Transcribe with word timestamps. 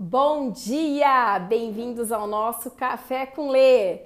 Bom 0.00 0.52
dia! 0.52 1.40
Bem-vindos 1.40 2.12
ao 2.12 2.24
nosso 2.24 2.70
Café 2.70 3.26
com 3.26 3.50
Lê. 3.50 4.02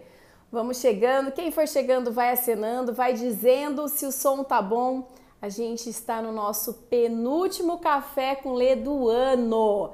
Vamos 0.50 0.78
chegando, 0.78 1.30
quem 1.30 1.52
for 1.52 1.68
chegando 1.68 2.10
vai 2.10 2.30
acenando, 2.30 2.94
vai 2.94 3.12
dizendo 3.12 3.86
se 3.88 4.06
o 4.06 4.10
som 4.10 4.42
tá 4.42 4.62
bom. 4.62 5.06
A 5.42 5.50
gente 5.50 5.90
está 5.90 6.22
no 6.22 6.32
nosso 6.32 6.72
penúltimo 6.88 7.76
Café 7.76 8.34
com 8.34 8.54
Lê 8.54 8.74
do 8.74 9.06
ano. 9.10 9.90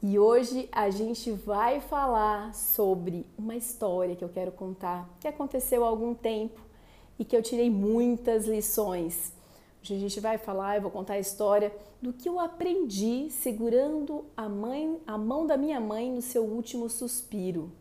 E 0.00 0.16
hoje 0.16 0.68
a 0.70 0.90
gente 0.90 1.32
vai 1.32 1.80
falar 1.80 2.54
sobre 2.54 3.26
uma 3.36 3.56
história 3.56 4.14
que 4.14 4.24
eu 4.24 4.28
quero 4.28 4.52
contar, 4.52 5.10
que 5.18 5.26
aconteceu 5.26 5.84
há 5.84 5.88
algum 5.88 6.14
tempo 6.14 6.60
e 7.18 7.24
que 7.24 7.36
eu 7.36 7.42
tirei 7.42 7.68
muitas 7.68 8.46
lições. 8.46 9.32
Hoje 9.82 9.96
a 9.96 9.98
gente 9.98 10.20
vai 10.20 10.38
falar, 10.38 10.76
eu 10.76 10.82
vou 10.82 10.92
contar 10.92 11.14
a 11.14 11.18
história 11.18 11.74
do 12.00 12.12
que 12.12 12.28
eu 12.28 12.38
aprendi 12.38 13.26
segurando 13.30 14.24
a 14.36 14.48
mãe, 14.48 14.96
a 15.04 15.18
mão 15.18 15.44
da 15.44 15.56
minha 15.56 15.80
mãe 15.80 16.08
no 16.08 16.22
seu 16.22 16.44
último 16.44 16.88
suspiro. 16.88 17.72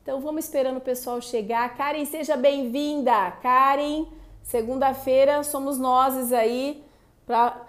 Então 0.00 0.20
vamos 0.20 0.44
esperando 0.44 0.76
o 0.76 0.80
pessoal 0.80 1.20
chegar. 1.20 1.76
Karen, 1.76 2.04
seja 2.04 2.36
bem-vinda. 2.36 3.32
Karen, 3.42 4.06
segunda-feira 4.44 5.42
somos 5.42 5.76
nós 5.76 6.32
aí 6.32 6.84
para 7.26 7.60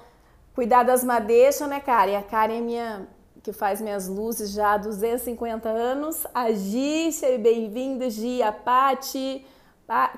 cuidar 0.54 0.84
das 0.84 1.04
madeixas, 1.04 1.68
né, 1.68 1.80
Karen? 1.80 2.18
A 2.18 2.22
Karen 2.22 2.58
é 2.58 2.62
minha 2.62 3.08
que 3.42 3.52
faz 3.52 3.82
minhas 3.82 4.08
luzes 4.08 4.52
já 4.52 4.74
há 4.74 4.78
250 4.78 5.68
anos. 5.68 6.28
A 6.36 6.52
Gi, 6.52 7.12
seja 7.12 7.40
bem-vinda, 7.40 8.08
Gi, 8.12 8.44
a 8.44 8.52
Pati, 8.52 9.44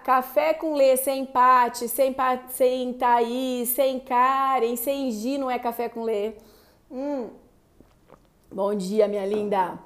Café 0.03 0.53
com 0.53 0.75
Lê 0.75 0.95
sem 0.97 1.21
empate, 1.21 1.87
sem, 1.87 2.15
sem 2.49 2.93
Thaís, 2.93 3.69
sem 3.69 3.99
Karen, 3.99 4.75
sem 4.75 5.11
Gi 5.11 5.37
não 5.37 5.49
é 5.49 5.57
café 5.57 5.89
com 5.89 6.03
Lê. 6.03 6.33
Hum. 6.91 7.29
Bom 8.51 8.75
dia, 8.75 9.07
minha 9.07 9.25
linda. 9.25 9.79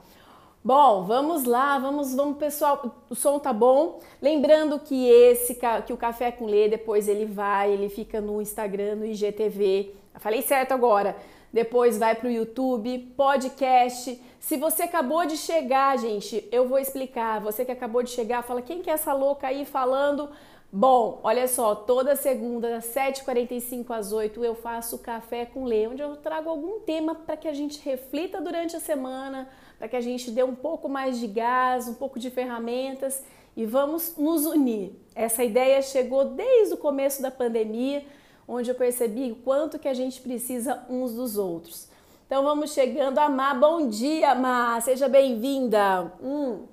Bom, 0.61 1.05
vamos 1.05 1.45
lá, 1.45 1.79
vamos, 1.79 2.13
vamos 2.13 2.37
pessoal, 2.37 2.97
o 3.09 3.15
som 3.15 3.39
tá 3.39 3.53
bom? 3.53 3.99
Lembrando 4.21 4.77
que 4.77 5.07
esse 5.07 5.57
que 5.85 5.93
o 5.93 5.97
Café 5.97 6.29
com 6.29 6.45
Lê 6.45 6.67
depois 6.67 7.07
ele 7.07 7.25
vai, 7.25 7.71
ele 7.71 7.87
fica 7.87 8.19
no 8.19 8.41
Instagram, 8.41 8.95
no 8.95 9.05
IGTV. 9.05 9.93
Falei 10.15 10.41
certo 10.41 10.73
agora 10.73 11.15
depois 11.57 11.97
vai 11.97 12.13
para 12.13 12.27
o 12.27 12.31
YouTube, 12.31 12.99
podcast. 13.17 14.21
Se 14.39 14.57
você 14.57 14.83
acabou 14.83 15.25
de 15.25 15.35
chegar, 15.35 15.97
gente, 15.97 16.47
eu 16.51 16.67
vou 16.67 16.77
explicar. 16.77 17.41
Você 17.41 17.65
que 17.65 17.71
acabou 17.71 18.03
de 18.03 18.11
chegar, 18.11 18.43
fala 18.43 18.61
quem 18.61 18.79
que 18.79 18.91
é 18.91 18.93
essa 18.93 19.11
louca 19.11 19.47
aí 19.47 19.65
falando. 19.65 20.29
Bom, 20.71 21.19
olha 21.23 21.47
só, 21.47 21.73
toda 21.73 22.15
segunda, 22.15 22.69
das 22.69 22.85
7h45 22.93 23.89
às 23.89 24.11
8 24.11 24.45
eu 24.45 24.53
faço 24.53 24.99
Café 24.99 25.47
com 25.47 25.65
Lê, 25.65 25.87
onde 25.87 26.03
eu 26.03 26.15
trago 26.17 26.47
algum 26.47 26.79
tema 26.81 27.15
para 27.15 27.35
que 27.35 27.47
a 27.47 27.53
gente 27.55 27.83
reflita 27.83 28.39
durante 28.39 28.75
a 28.75 28.79
semana, 28.79 29.49
para 29.79 29.87
que 29.87 29.95
a 29.95 30.01
gente 30.01 30.29
dê 30.29 30.43
um 30.43 30.53
pouco 30.53 30.87
mais 30.87 31.17
de 31.17 31.25
gás, 31.25 31.87
um 31.87 31.95
pouco 31.95 32.19
de 32.19 32.29
ferramentas 32.29 33.23
e 33.55 33.65
vamos 33.65 34.15
nos 34.15 34.45
unir. 34.45 34.91
Essa 35.15 35.43
ideia 35.43 35.81
chegou 35.81 36.23
desde 36.23 36.75
o 36.75 36.77
começo 36.77 37.19
da 37.19 37.31
pandemia 37.31 38.05
onde 38.47 38.71
eu 38.71 38.75
percebi 38.75 39.31
o 39.31 39.35
quanto 39.35 39.77
que 39.77 39.87
a 39.87 39.93
gente 39.93 40.21
precisa 40.21 40.85
uns 40.89 41.13
dos 41.13 41.37
outros. 41.37 41.89
Então 42.25 42.43
vamos 42.43 42.73
chegando 42.73 43.17
a 43.19 43.29
Má. 43.29 43.53
Bom 43.53 43.87
dia, 43.87 44.33
Má. 44.33 44.79
Seja 44.81 45.07
bem-vinda. 45.07 46.11
Hum. 46.21 46.65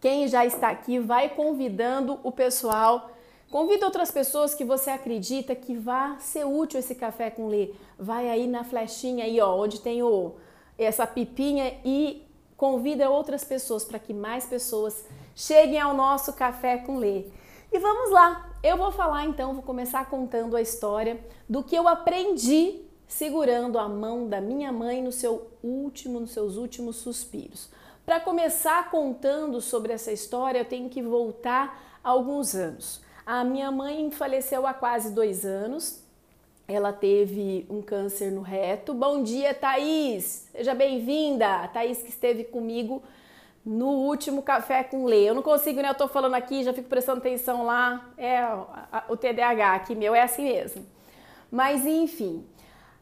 Quem 0.00 0.28
já 0.28 0.46
está 0.46 0.70
aqui 0.70 0.98
vai 0.98 1.28
convidando 1.28 2.20
o 2.22 2.30
pessoal. 2.30 3.10
Convida 3.50 3.86
outras 3.86 4.10
pessoas 4.10 4.54
que 4.54 4.64
você 4.64 4.90
acredita 4.90 5.54
que 5.54 5.74
vá 5.74 6.16
ser 6.18 6.44
útil 6.44 6.78
esse 6.78 6.94
café 6.94 7.30
com 7.30 7.48
Lê. 7.48 7.72
Vai 7.98 8.28
aí 8.28 8.46
na 8.46 8.62
flechinha 8.62 9.24
aí, 9.24 9.40
ó, 9.40 9.56
onde 9.56 9.80
tem 9.80 10.02
o, 10.02 10.34
essa 10.76 11.06
pipinha 11.06 11.80
e 11.84 12.26
convida 12.56 13.08
outras 13.08 13.44
pessoas 13.44 13.84
para 13.84 13.98
que 13.98 14.12
mais 14.12 14.44
pessoas 14.44 15.04
cheguem 15.34 15.80
ao 15.80 15.94
nosso 15.94 16.32
café 16.34 16.78
com 16.78 16.96
Lê. 16.96 17.24
E 17.72 17.78
vamos 17.78 18.10
lá, 18.10 18.47
eu 18.62 18.76
vou 18.76 18.90
falar 18.90 19.24
então, 19.24 19.54
vou 19.54 19.62
começar 19.62 20.08
contando 20.10 20.56
a 20.56 20.62
história 20.62 21.20
do 21.48 21.62
que 21.62 21.76
eu 21.76 21.86
aprendi 21.86 22.82
segurando 23.06 23.78
a 23.78 23.88
mão 23.88 24.28
da 24.28 24.40
minha 24.40 24.70
mãe 24.70 25.02
no 25.02 25.10
seu 25.10 25.48
último, 25.62 26.20
nos 26.20 26.32
seus 26.32 26.56
últimos 26.56 26.96
suspiros. 26.96 27.70
Para 28.04 28.20
começar 28.20 28.90
contando 28.90 29.60
sobre 29.60 29.92
essa 29.92 30.12
história, 30.12 30.60
eu 30.60 30.64
tenho 30.64 30.88
que 30.88 31.02
voltar 31.02 32.00
alguns 32.02 32.54
anos. 32.54 33.00
A 33.24 33.44
minha 33.44 33.70
mãe 33.70 34.10
faleceu 34.10 34.66
há 34.66 34.74
quase 34.74 35.12
dois 35.12 35.44
anos. 35.44 36.02
Ela 36.66 36.92
teve 36.92 37.66
um 37.70 37.80
câncer 37.80 38.30
no 38.30 38.42
reto. 38.42 38.92
Bom 38.92 39.22
dia, 39.22 39.54
Thaís! 39.54 40.48
Seja 40.52 40.74
bem-vinda! 40.74 41.68
Thaís 41.68 42.02
que 42.02 42.10
esteve 42.10 42.44
comigo 42.44 43.02
no 43.64 43.86
último 43.86 44.42
café 44.42 44.82
com 44.82 45.04
Lê. 45.04 45.28
Eu 45.28 45.34
não 45.34 45.42
consigo, 45.42 45.80
né? 45.80 45.90
Eu 45.90 45.94
tô 45.94 46.08
falando 46.08 46.34
aqui, 46.34 46.62
já 46.62 46.72
fico 46.72 46.88
prestando 46.88 47.18
atenção 47.18 47.64
lá. 47.64 48.10
É 48.16 48.42
o 49.08 49.16
TDAH 49.16 49.74
aqui 49.74 49.94
meu, 49.94 50.14
é 50.14 50.22
assim 50.22 50.44
mesmo. 50.44 50.86
Mas 51.50 51.86
enfim, 51.86 52.46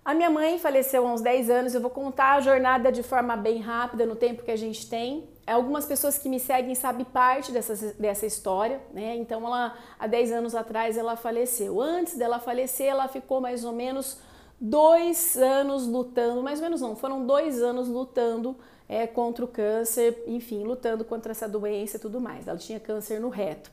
a 0.05 0.15
minha 0.15 0.31
mãe 0.31 0.59
faleceu 0.59 1.07
há 1.07 1.13
uns 1.13 1.21
10 1.21 1.51
anos. 1.51 1.75
Eu 1.75 1.81
vou 1.81 1.91
contar 1.91 2.35
a 2.35 2.41
jornada 2.41 2.93
de 2.93 3.03
forma 3.03 3.37
bem 3.37 3.61
rápida 3.61 4.07
no 4.07 4.17
tempo 4.17 4.43
que 4.43 4.51
a 4.51 4.57
gente 4.57 4.89
tem. 4.89 5.29
Algumas 5.47 5.87
pessoas 5.87 6.19
que 6.19 6.29
me 6.29 6.41
seguem 6.41 6.75
sabem 6.75 7.05
parte 7.05 7.53
dessa, 7.53 7.93
dessa 7.95 8.27
história, 8.27 8.81
né? 8.93 9.15
Então, 9.17 9.47
ela, 9.47 9.77
há 9.99 10.07
10 10.07 10.33
anos 10.33 10.55
atrás, 10.55 10.97
ela 10.97 11.17
faleceu. 11.17 11.81
Antes 11.81 12.17
dela 12.17 12.39
falecer, 12.41 12.87
ela 12.87 13.07
ficou 13.07 13.41
mais 13.41 13.65
ou 13.65 13.73
menos 13.73 14.19
dois 14.61 15.37
anos 15.37 15.87
lutando, 15.87 16.43
mais 16.43 16.59
ou 16.61 16.65
menos 16.65 16.81
não, 16.81 16.97
foram 16.97 17.27
dois 17.27 17.63
anos 17.63 17.89
lutando 17.89 18.57
é, 18.89 19.07
contra 19.07 19.45
o 19.45 19.49
câncer, 19.49 20.23
enfim, 20.27 20.63
lutando 20.63 21.05
contra 21.05 21.33
essa 21.33 21.49
doença 21.49 21.97
e 21.97 22.01
tudo 22.01 22.21
mais. 22.21 22.47
Ela 22.47 22.59
tinha 22.59 22.79
câncer 22.79 23.21
no 23.21 23.29
reto. 23.29 23.71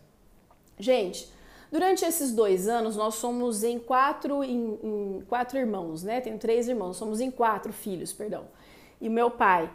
Gente, 0.78 1.32
durante 1.72 2.04
esses 2.04 2.32
dois 2.32 2.68
anos, 2.68 2.96
nós 2.96 3.16
somos 3.16 3.64
em 3.64 3.78
quatro, 3.78 4.44
em, 4.44 4.80
em 4.84 5.24
quatro 5.28 5.58
irmãos, 5.58 6.04
né? 6.04 6.20
Tenho 6.20 6.38
três 6.38 6.68
irmãos, 6.68 6.98
somos 6.98 7.20
em 7.20 7.30
quatro 7.30 7.72
filhos, 7.72 8.12
perdão. 8.12 8.46
E 9.00 9.10
meu 9.10 9.30
pai. 9.30 9.72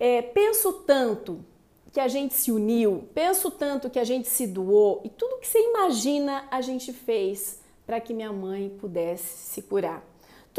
É, 0.00 0.22
penso 0.22 0.72
tanto 0.72 1.44
que 1.92 1.98
a 1.98 2.06
gente 2.06 2.34
se 2.34 2.52
uniu, 2.52 3.08
penso 3.12 3.50
tanto 3.50 3.90
que 3.90 3.98
a 3.98 4.04
gente 4.04 4.28
se 4.28 4.46
doou 4.46 5.00
e 5.04 5.08
tudo 5.08 5.40
que 5.40 5.48
você 5.48 5.58
imagina 5.58 6.46
a 6.50 6.60
gente 6.60 6.92
fez 6.92 7.60
para 7.84 8.00
que 8.00 8.14
minha 8.14 8.32
mãe 8.32 8.68
pudesse 8.68 9.26
se 9.26 9.62
curar 9.62 10.04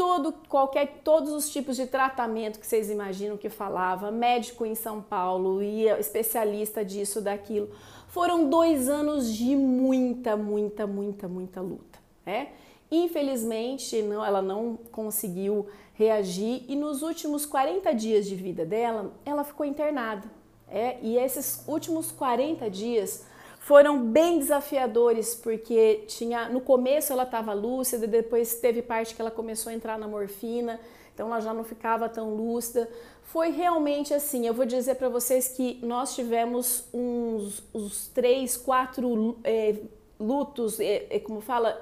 todo, 0.00 0.32
qualquer, 0.48 1.02
todos 1.04 1.30
os 1.30 1.50
tipos 1.50 1.76
de 1.76 1.86
tratamento 1.86 2.58
que 2.58 2.66
vocês 2.66 2.90
imaginam 2.90 3.36
que 3.36 3.50
falava, 3.50 4.10
médico 4.10 4.64
em 4.64 4.74
São 4.74 5.02
Paulo, 5.02 5.62
ia 5.62 6.00
especialista 6.00 6.82
disso, 6.82 7.20
daquilo. 7.20 7.68
Foram 8.08 8.48
dois 8.48 8.88
anos 8.88 9.30
de 9.30 9.54
muita, 9.54 10.38
muita, 10.38 10.86
muita, 10.86 11.28
muita 11.28 11.60
luta. 11.60 11.98
Né? 12.24 12.48
Infelizmente, 12.90 14.00
não, 14.00 14.24
ela 14.24 14.40
não 14.40 14.78
conseguiu 14.90 15.66
reagir 15.92 16.64
e 16.66 16.74
nos 16.74 17.02
últimos 17.02 17.44
40 17.44 17.92
dias 17.92 18.26
de 18.26 18.34
vida 18.34 18.64
dela, 18.64 19.12
ela 19.26 19.44
ficou 19.44 19.66
internada. 19.66 20.26
É, 20.66 20.96
e 21.02 21.18
esses 21.18 21.62
últimos 21.68 22.10
40 22.10 22.70
dias 22.70 23.26
foram 23.60 24.02
bem 24.06 24.38
desafiadores, 24.38 25.34
porque 25.34 26.04
tinha 26.08 26.48
no 26.48 26.62
começo 26.62 27.12
ela 27.12 27.24
estava 27.24 27.52
lúcida, 27.52 28.06
depois 28.06 28.54
teve 28.54 28.80
parte 28.80 29.14
que 29.14 29.20
ela 29.20 29.30
começou 29.30 29.70
a 29.70 29.74
entrar 29.74 29.98
na 29.98 30.08
morfina, 30.08 30.80
então 31.14 31.26
ela 31.26 31.40
já 31.40 31.52
não 31.52 31.62
ficava 31.62 32.08
tão 32.08 32.34
lúcida. 32.34 32.88
Foi 33.22 33.50
realmente 33.50 34.14
assim, 34.14 34.46
eu 34.46 34.54
vou 34.54 34.64
dizer 34.64 34.94
para 34.94 35.10
vocês 35.10 35.48
que 35.48 35.78
nós 35.82 36.14
tivemos 36.14 36.84
uns, 36.92 37.62
uns 37.74 38.08
três, 38.08 38.56
quatro 38.56 39.36
é, 39.44 39.76
lutos, 40.18 40.80
é, 40.80 41.06
é, 41.10 41.20
como 41.20 41.42
fala, 41.42 41.78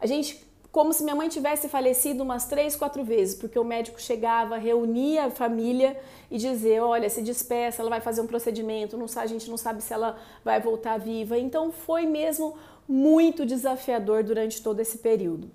a 0.00 0.06
gente 0.06 0.47
como 0.70 0.92
se 0.92 1.02
minha 1.02 1.14
mãe 1.14 1.28
tivesse 1.28 1.68
falecido 1.68 2.22
umas 2.22 2.44
três, 2.44 2.76
quatro 2.76 3.02
vezes, 3.02 3.34
porque 3.34 3.58
o 3.58 3.64
médico 3.64 4.00
chegava, 4.00 4.56
reunia 4.58 5.26
a 5.26 5.30
família 5.30 5.98
e 6.30 6.36
dizia, 6.36 6.84
olha, 6.84 7.08
se 7.08 7.22
despeça, 7.22 7.80
ela 7.80 7.90
vai 7.90 8.00
fazer 8.00 8.20
um 8.20 8.26
procedimento, 8.26 8.96
não, 8.96 9.06
a 9.16 9.26
gente 9.26 9.48
não 9.48 9.56
sabe 9.56 9.82
se 9.82 9.92
ela 9.92 10.18
vai 10.44 10.60
voltar 10.60 10.98
viva. 10.98 11.38
Então 11.38 11.72
foi 11.72 12.04
mesmo 12.06 12.54
muito 12.86 13.46
desafiador 13.46 14.22
durante 14.22 14.62
todo 14.62 14.80
esse 14.80 14.98
período. 14.98 15.50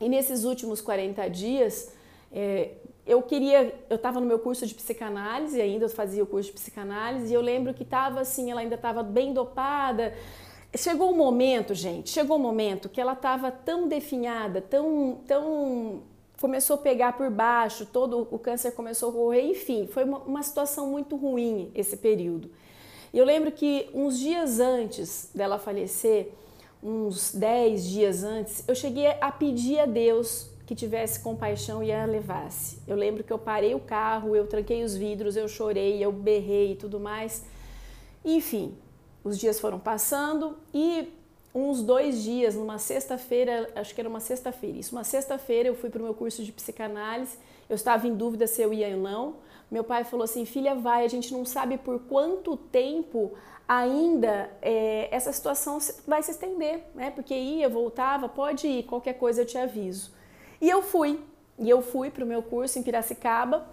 E 0.00 0.08
nesses 0.08 0.44
últimos 0.44 0.80
40 0.80 1.28
dias, 1.28 1.92
é, 2.32 2.70
eu 3.06 3.20
queria, 3.22 3.74
eu 3.90 3.96
estava 3.96 4.20
no 4.20 4.26
meu 4.26 4.38
curso 4.38 4.66
de 4.66 4.74
psicanálise, 4.74 5.60
ainda 5.60 5.84
eu 5.84 5.90
fazia 5.90 6.22
o 6.22 6.26
curso 6.26 6.48
de 6.48 6.54
psicanálise, 6.54 7.30
e 7.30 7.34
eu 7.34 7.40
lembro 7.42 7.74
que 7.74 7.82
estava 7.82 8.20
assim, 8.20 8.50
ela 8.50 8.60
ainda 8.60 8.76
estava 8.76 9.02
bem 9.02 9.32
dopada, 9.32 10.14
Chegou 10.76 11.10
um 11.10 11.16
momento, 11.16 11.74
gente, 11.74 12.10
chegou 12.10 12.36
um 12.36 12.40
momento 12.40 12.88
que 12.88 13.00
ela 13.00 13.14
estava 13.14 13.50
tão 13.50 13.88
definhada, 13.88 14.60
tão, 14.60 15.20
tão 15.26 16.02
começou 16.40 16.74
a 16.74 16.78
pegar 16.78 17.16
por 17.16 17.28
baixo, 17.28 17.84
todo 17.84 18.28
o 18.30 18.38
câncer 18.38 18.70
começou 18.72 19.10
a 19.10 19.12
correr, 19.12 19.42
enfim, 19.42 19.88
foi 19.88 20.04
uma, 20.04 20.18
uma 20.18 20.42
situação 20.42 20.86
muito 20.86 21.16
ruim 21.16 21.72
esse 21.74 21.96
período. 21.96 22.50
E 23.12 23.18
eu 23.18 23.24
lembro 23.24 23.50
que 23.50 23.90
uns 23.92 24.18
dias 24.18 24.60
antes 24.60 25.30
dela 25.34 25.58
falecer, 25.58 26.32
uns 26.82 27.34
10 27.34 27.84
dias 27.84 28.22
antes, 28.22 28.64
eu 28.68 28.74
cheguei 28.74 29.08
a 29.20 29.30
pedir 29.32 29.80
a 29.80 29.86
Deus 29.86 30.48
que 30.66 30.74
tivesse 30.76 31.18
compaixão 31.18 31.82
e 31.82 31.90
a 31.90 32.04
levasse. 32.04 32.78
Eu 32.86 32.94
lembro 32.96 33.24
que 33.24 33.32
eu 33.32 33.38
parei 33.38 33.74
o 33.74 33.80
carro, 33.80 34.36
eu 34.36 34.46
tranquei 34.46 34.84
os 34.84 34.94
vidros, 34.94 35.36
eu 35.36 35.48
chorei, 35.48 36.02
eu 36.02 36.12
berrei 36.12 36.72
e 36.72 36.76
tudo 36.76 37.00
mais. 37.00 37.44
Enfim, 38.24 38.76
os 39.22 39.38
dias 39.38 39.60
foram 39.60 39.78
passando 39.78 40.56
e 40.72 41.12
uns 41.54 41.82
dois 41.82 42.22
dias, 42.22 42.54
numa 42.54 42.78
sexta-feira, 42.78 43.70
acho 43.74 43.94
que 43.94 44.00
era 44.00 44.08
uma 44.08 44.20
sexta-feira, 44.20 44.78
isso, 44.78 44.94
uma 44.94 45.04
sexta-feira 45.04 45.68
eu 45.68 45.74
fui 45.74 45.90
para 45.90 46.00
o 46.00 46.04
meu 46.04 46.14
curso 46.14 46.44
de 46.44 46.52
psicanálise, 46.52 47.36
eu 47.68 47.74
estava 47.74 48.06
em 48.06 48.14
dúvida 48.14 48.46
se 48.46 48.60
eu 48.60 48.72
ia 48.72 48.88
ou 48.88 49.02
não. 49.02 49.36
Meu 49.70 49.84
pai 49.84 50.02
falou 50.02 50.24
assim: 50.24 50.44
filha, 50.44 50.74
vai, 50.74 51.04
a 51.04 51.08
gente 51.08 51.32
não 51.32 51.44
sabe 51.44 51.78
por 51.78 52.00
quanto 52.00 52.56
tempo 52.56 53.32
ainda 53.68 54.50
é, 54.60 55.08
essa 55.12 55.32
situação 55.32 55.78
vai 56.04 56.20
se 56.24 56.32
estender, 56.32 56.84
né? 56.92 57.12
Porque 57.12 57.32
ia, 57.32 57.68
voltava, 57.68 58.28
pode 58.28 58.66
ir, 58.66 58.82
qualquer 58.82 59.12
coisa 59.14 59.42
eu 59.42 59.46
te 59.46 59.56
aviso. 59.56 60.12
E 60.60 60.68
eu 60.68 60.82
fui, 60.82 61.20
e 61.56 61.70
eu 61.70 61.80
fui 61.80 62.10
para 62.10 62.24
o 62.24 62.26
meu 62.26 62.42
curso 62.42 62.80
em 62.80 62.82
Piracicaba. 62.82 63.64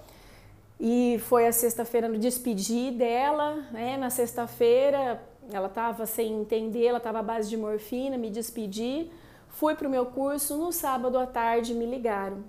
E 0.80 1.20
foi 1.28 1.48
a 1.48 1.52
sexta-feira, 1.52 2.08
no 2.08 2.20
despedi 2.20 2.92
dela, 2.92 3.66
né? 3.72 3.98
Na 3.98 4.12
sexta-feira, 4.12 5.20
ela 5.52 5.68
estava 5.68 6.06
sem 6.06 6.34
entender, 6.34 6.86
ela 6.86 6.98
estava 6.98 7.20
à 7.20 7.24
base 7.24 7.50
de 7.50 7.58
morfina, 7.58 8.18
me 8.18 8.30
despedi. 8.30 9.10
Fui 9.50 9.76
para 9.76 9.88
o 9.88 9.92
meu 9.92 10.06
curso, 10.06 10.58
no 10.58 10.72
sábado 10.72 11.18
à 11.18 11.26
tarde 11.26 11.74
me 11.74 11.86
ligaram. 11.86 12.44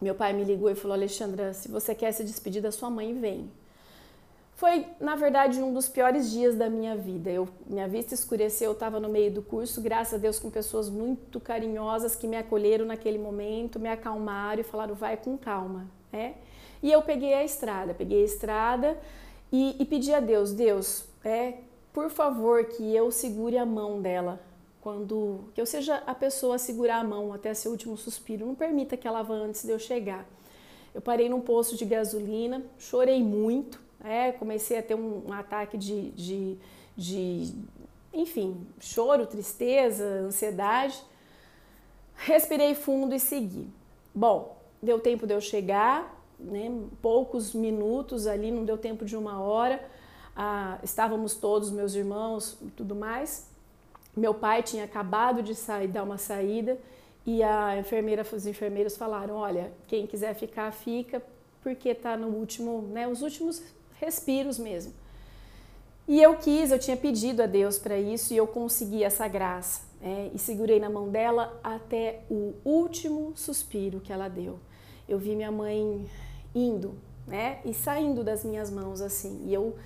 Meu 0.00 0.14
pai 0.14 0.32
me 0.32 0.44
ligou 0.44 0.70
e 0.70 0.74
falou: 0.74 0.94
Alexandra, 0.94 1.52
se 1.52 1.68
você 1.68 1.94
quer 1.94 2.12
se 2.12 2.24
despedir 2.24 2.62
da 2.62 2.72
sua 2.72 2.88
mãe, 2.88 3.12
vem. 3.14 3.50
Foi, 4.54 4.86
na 5.00 5.16
verdade, 5.16 5.62
um 5.62 5.72
dos 5.72 5.88
piores 5.88 6.30
dias 6.30 6.54
da 6.54 6.68
minha 6.68 6.94
vida. 6.94 7.30
Eu, 7.30 7.48
minha 7.66 7.88
vista 7.88 8.12
escureceu, 8.12 8.70
eu 8.70 8.72
estava 8.72 9.00
no 9.00 9.08
meio 9.08 9.32
do 9.32 9.42
curso, 9.42 9.80
graças 9.80 10.14
a 10.14 10.18
Deus, 10.18 10.38
com 10.38 10.50
pessoas 10.50 10.90
muito 10.90 11.40
carinhosas 11.40 12.14
que 12.14 12.26
me 12.26 12.36
acolheram 12.36 12.84
naquele 12.84 13.18
momento, 13.18 13.80
me 13.80 13.88
acalmaram 13.88 14.60
e 14.60 14.64
falaram: 14.64 14.94
vai 14.94 15.16
com 15.16 15.36
calma. 15.36 15.86
Né? 16.12 16.34
E 16.82 16.90
eu 16.90 17.02
peguei 17.02 17.34
a 17.34 17.44
estrada, 17.44 17.94
peguei 17.94 18.22
a 18.22 18.24
estrada 18.24 18.98
e, 19.52 19.76
e 19.78 19.84
pedi 19.84 20.14
a 20.14 20.20
Deus: 20.20 20.52
Deus, 20.52 21.04
é, 21.24 21.54
por 21.92 22.10
favor, 22.10 22.64
que 22.64 22.94
eu 22.94 23.10
segure 23.10 23.58
a 23.58 23.66
mão 23.66 24.00
dela 24.00 24.40
quando 24.80 25.44
que 25.54 25.60
eu 25.60 25.66
seja 25.66 25.96
a 26.06 26.14
pessoa 26.14 26.56
a 26.56 26.58
segurar 26.58 27.00
a 27.00 27.04
mão 27.04 27.32
até 27.32 27.52
seu 27.52 27.70
último 27.70 27.96
suspiro. 27.96 28.46
Não 28.46 28.54
permita 28.54 28.96
que 28.96 29.06
ela 29.06 29.22
vá 29.22 29.34
antes 29.34 29.62
de 29.62 29.70
eu 29.70 29.78
chegar. 29.78 30.26
Eu 30.94 31.00
parei 31.00 31.28
num 31.28 31.40
posto 31.40 31.76
de 31.76 31.84
gasolina, 31.84 32.64
chorei 32.78 33.22
muito, 33.22 33.80
é, 34.02 34.32
comecei 34.32 34.78
a 34.78 34.82
ter 34.82 34.94
um, 34.94 35.28
um 35.28 35.32
ataque 35.32 35.76
de, 35.76 36.10
de, 36.12 36.56
de, 36.96 37.54
enfim, 38.12 38.66
choro, 38.80 39.26
tristeza, 39.26 40.04
ansiedade. 40.04 41.00
Respirei 42.16 42.74
fundo 42.74 43.14
e 43.14 43.20
segui. 43.20 43.68
Bom, 44.14 44.56
deu 44.82 44.98
tempo 44.98 45.26
de 45.26 45.34
eu 45.34 45.40
chegar, 45.40 46.18
né, 46.38 46.70
poucos 47.00 47.54
minutos 47.54 48.26
ali, 48.26 48.50
não 48.50 48.64
deu 48.64 48.76
tempo 48.76 49.04
de 49.04 49.16
uma 49.16 49.40
hora. 49.40 49.80
Ah, 50.42 50.78
estávamos 50.82 51.34
todos, 51.34 51.70
meus 51.70 51.94
irmãos 51.94 52.56
e 52.62 52.70
tudo 52.70 52.94
mais. 52.94 53.46
Meu 54.16 54.32
pai 54.32 54.62
tinha 54.62 54.84
acabado 54.84 55.42
de 55.42 55.54
sair, 55.54 55.86
dar 55.86 56.02
uma 56.02 56.16
saída 56.16 56.78
e 57.26 57.42
a 57.42 57.78
enfermeira, 57.78 58.26
os 58.32 58.46
enfermeiros 58.46 58.96
falaram: 58.96 59.34
olha, 59.34 59.70
quem 59.86 60.06
quiser 60.06 60.32
ficar, 60.34 60.72
fica, 60.72 61.22
porque 61.62 61.90
está 61.90 62.16
no 62.16 62.28
último, 62.28 62.80
né, 62.90 63.06
os 63.06 63.20
últimos 63.20 63.62
respiros 64.00 64.58
mesmo. 64.58 64.94
E 66.08 66.22
eu 66.22 66.34
quis, 66.36 66.70
eu 66.70 66.78
tinha 66.78 66.96
pedido 66.96 67.42
a 67.42 67.46
Deus 67.46 67.78
para 67.78 67.98
isso 67.98 68.32
e 68.32 68.38
eu 68.38 68.46
consegui 68.46 69.04
essa 69.04 69.28
graça. 69.28 69.82
É, 70.00 70.30
e 70.32 70.38
segurei 70.38 70.80
na 70.80 70.88
mão 70.88 71.10
dela 71.10 71.60
até 71.62 72.22
o 72.30 72.54
último 72.64 73.34
suspiro 73.36 74.00
que 74.00 74.10
ela 74.10 74.26
deu. 74.26 74.58
Eu 75.06 75.18
vi 75.18 75.36
minha 75.36 75.52
mãe 75.52 76.08
indo, 76.54 76.94
né, 77.26 77.60
e 77.62 77.74
saindo 77.74 78.24
das 78.24 78.42
minhas 78.42 78.70
mãos 78.70 79.02
assim. 79.02 79.42
E 79.44 79.52
eu 79.52 79.76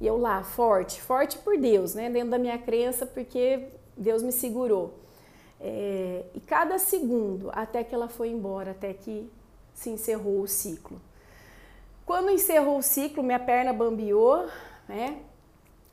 e 0.00 0.06
eu 0.06 0.18
lá, 0.18 0.42
forte, 0.42 1.00
forte 1.00 1.38
por 1.38 1.56
Deus, 1.56 1.94
né? 1.94 2.10
Dentro 2.10 2.30
da 2.30 2.38
minha 2.38 2.58
crença, 2.58 3.06
porque 3.06 3.68
Deus 3.96 4.22
me 4.22 4.32
segurou. 4.32 4.94
É, 5.60 6.24
e 6.34 6.40
cada 6.40 6.78
segundo, 6.78 7.50
até 7.52 7.82
que 7.84 7.94
ela 7.94 8.08
foi 8.08 8.28
embora, 8.28 8.72
até 8.72 8.92
que 8.92 9.30
se 9.72 9.90
encerrou 9.90 10.40
o 10.40 10.48
ciclo. 10.48 11.00
Quando 12.04 12.30
encerrou 12.30 12.78
o 12.78 12.82
ciclo, 12.82 13.22
minha 13.22 13.38
perna 13.38 13.72
bambiou, 13.72 14.46
né? 14.88 15.20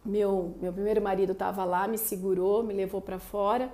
Meu, 0.04 0.56
meu 0.60 0.74
primeiro 0.74 1.02
marido 1.02 1.32
estava 1.32 1.64
lá, 1.64 1.88
me 1.88 1.98
segurou, 1.98 2.64
me 2.64 2.74
levou 2.74 3.00
para 3.00 3.20
fora. 3.20 3.72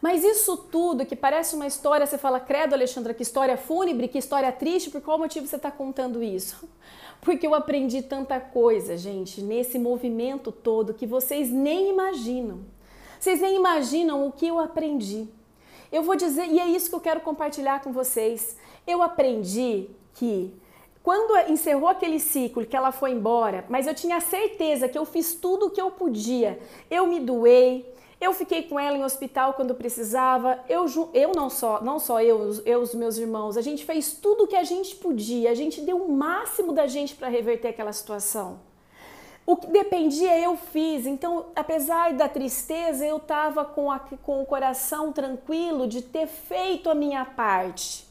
Mas 0.00 0.22
isso 0.22 0.56
tudo, 0.56 1.04
que 1.04 1.16
parece 1.16 1.56
uma 1.56 1.66
história, 1.66 2.06
você 2.06 2.16
fala, 2.16 2.38
credo, 2.38 2.72
Alexandra, 2.72 3.12
que 3.12 3.22
história 3.22 3.56
fúnebre, 3.56 4.06
que 4.06 4.16
história 4.16 4.50
triste, 4.52 4.90
por 4.90 5.00
qual 5.00 5.18
motivo 5.18 5.46
você 5.46 5.56
está 5.56 5.70
contando 5.70 6.22
isso? 6.22 6.68
Porque 7.20 7.46
eu 7.46 7.54
aprendi 7.54 8.02
tanta 8.02 8.38
coisa, 8.40 8.96
gente, 8.96 9.42
nesse 9.42 9.78
movimento 9.78 10.52
todo 10.52 10.94
que 10.94 11.06
vocês 11.06 11.50
nem 11.50 11.90
imaginam. 11.90 12.60
Vocês 13.18 13.40
nem 13.40 13.56
imaginam 13.56 14.26
o 14.26 14.32
que 14.32 14.46
eu 14.46 14.58
aprendi. 14.58 15.28
Eu 15.90 16.02
vou 16.02 16.14
dizer, 16.14 16.46
e 16.46 16.58
é 16.60 16.66
isso 16.66 16.88
que 16.88 16.94
eu 16.94 17.00
quero 17.00 17.20
compartilhar 17.20 17.82
com 17.82 17.92
vocês. 17.92 18.56
Eu 18.86 19.02
aprendi 19.02 19.88
que 20.14 20.54
quando 21.02 21.50
encerrou 21.50 21.88
aquele 21.88 22.20
ciclo, 22.20 22.66
que 22.66 22.76
ela 22.76 22.92
foi 22.92 23.12
embora, 23.12 23.64
mas 23.68 23.86
eu 23.86 23.94
tinha 23.94 24.20
certeza 24.20 24.88
que 24.88 24.98
eu 24.98 25.06
fiz 25.06 25.34
tudo 25.34 25.66
o 25.66 25.70
que 25.70 25.80
eu 25.80 25.90
podia. 25.90 26.60
Eu 26.90 27.06
me 27.06 27.18
doei, 27.18 27.90
eu 28.20 28.32
fiquei 28.32 28.64
com 28.64 28.78
ela 28.78 28.96
em 28.96 29.04
hospital 29.04 29.54
quando 29.54 29.74
precisava. 29.74 30.58
Eu, 30.68 30.86
eu 31.14 31.32
não 31.34 31.48
só, 31.48 31.80
não 31.82 31.98
só 32.00 32.20
eu, 32.20 32.60
eu 32.66 32.80
os 32.80 32.94
meus 32.94 33.16
irmãos, 33.16 33.56
a 33.56 33.62
gente 33.62 33.84
fez 33.84 34.12
tudo 34.12 34.44
o 34.44 34.46
que 34.46 34.56
a 34.56 34.64
gente 34.64 34.96
podia. 34.96 35.50
A 35.50 35.54
gente 35.54 35.80
deu 35.80 35.96
o 36.02 36.12
máximo 36.12 36.72
da 36.72 36.86
gente 36.86 37.14
para 37.14 37.28
reverter 37.28 37.68
aquela 37.68 37.92
situação. 37.92 38.58
O 39.46 39.56
que 39.56 39.68
dependia 39.68 40.38
eu 40.38 40.56
fiz. 40.56 41.06
Então, 41.06 41.46
apesar 41.54 42.12
da 42.12 42.28
tristeza, 42.28 43.06
eu 43.06 43.18
estava 43.18 43.64
com, 43.64 43.88
com 44.22 44.42
o 44.42 44.46
coração 44.46 45.12
tranquilo 45.12 45.86
de 45.86 46.02
ter 46.02 46.26
feito 46.26 46.90
a 46.90 46.94
minha 46.94 47.24
parte. 47.24 48.06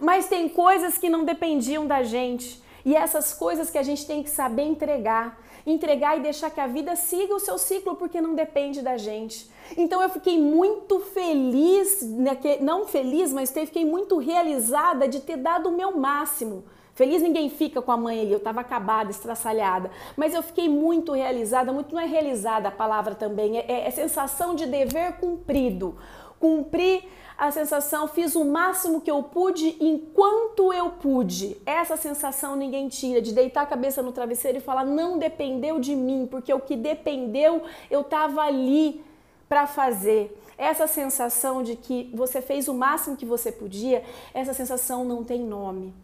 Mas 0.00 0.28
tem 0.28 0.48
coisas 0.48 0.98
que 0.98 1.08
não 1.08 1.24
dependiam 1.24 1.86
da 1.86 2.02
gente. 2.02 2.62
E 2.84 2.96
essas 2.96 3.32
coisas 3.32 3.70
que 3.70 3.78
a 3.78 3.82
gente 3.82 4.04
tem 4.06 4.24
que 4.24 4.30
saber 4.30 4.64
entregar 4.64 5.41
entregar 5.66 6.18
e 6.18 6.22
deixar 6.22 6.50
que 6.50 6.60
a 6.60 6.66
vida 6.66 6.96
siga 6.96 7.34
o 7.34 7.40
seu 7.40 7.58
ciclo, 7.58 7.96
porque 7.96 8.20
não 8.20 8.34
depende 8.34 8.82
da 8.82 8.96
gente. 8.96 9.50
Então 9.76 10.02
eu 10.02 10.08
fiquei 10.08 10.38
muito 10.38 11.00
feliz, 11.00 12.02
né, 12.02 12.36
não 12.60 12.86
feliz, 12.86 13.32
mas 13.32 13.50
fiquei 13.50 13.84
muito 13.84 14.18
realizada 14.18 15.06
de 15.08 15.20
ter 15.20 15.36
dado 15.36 15.68
o 15.68 15.76
meu 15.76 15.96
máximo. 15.96 16.64
Feliz 16.94 17.22
ninguém 17.22 17.48
fica 17.48 17.80
com 17.80 17.90
a 17.90 17.96
mãe 17.96 18.20
ali, 18.20 18.32
eu 18.32 18.38
estava 18.38 18.60
acabada, 18.60 19.10
estraçalhada. 19.10 19.90
Mas 20.16 20.34
eu 20.34 20.42
fiquei 20.42 20.68
muito 20.68 21.12
realizada, 21.12 21.72
muito 21.72 21.94
não 21.94 22.00
é 22.00 22.06
realizada 22.06 22.68
a 22.68 22.72
palavra 22.72 23.14
também, 23.14 23.58
é, 23.58 23.64
é, 23.66 23.88
é 23.88 23.90
sensação 23.90 24.54
de 24.54 24.66
dever 24.66 25.14
cumprido. 25.14 25.96
Cumprir 26.42 27.04
a 27.38 27.52
sensação, 27.52 28.08
fiz 28.08 28.34
o 28.34 28.44
máximo 28.44 29.00
que 29.00 29.08
eu 29.08 29.22
pude 29.22 29.76
enquanto 29.78 30.72
eu 30.72 30.90
pude. 30.90 31.56
Essa 31.64 31.96
sensação 31.96 32.56
ninguém 32.56 32.88
tira, 32.88 33.22
de 33.22 33.32
deitar 33.32 33.62
a 33.62 33.66
cabeça 33.66 34.02
no 34.02 34.10
travesseiro 34.10 34.58
e 34.58 34.60
falar: 34.60 34.84
não 34.84 35.18
dependeu 35.18 35.78
de 35.78 35.94
mim, 35.94 36.26
porque 36.28 36.52
o 36.52 36.58
que 36.58 36.74
dependeu 36.74 37.62
eu 37.88 38.00
estava 38.00 38.40
ali 38.40 39.04
para 39.48 39.68
fazer. 39.68 40.36
Essa 40.58 40.88
sensação 40.88 41.62
de 41.62 41.76
que 41.76 42.10
você 42.12 42.42
fez 42.42 42.66
o 42.66 42.74
máximo 42.74 43.16
que 43.16 43.24
você 43.24 43.52
podia, 43.52 44.02
essa 44.34 44.52
sensação 44.52 45.04
não 45.04 45.22
tem 45.22 45.44
nome. 45.44 45.94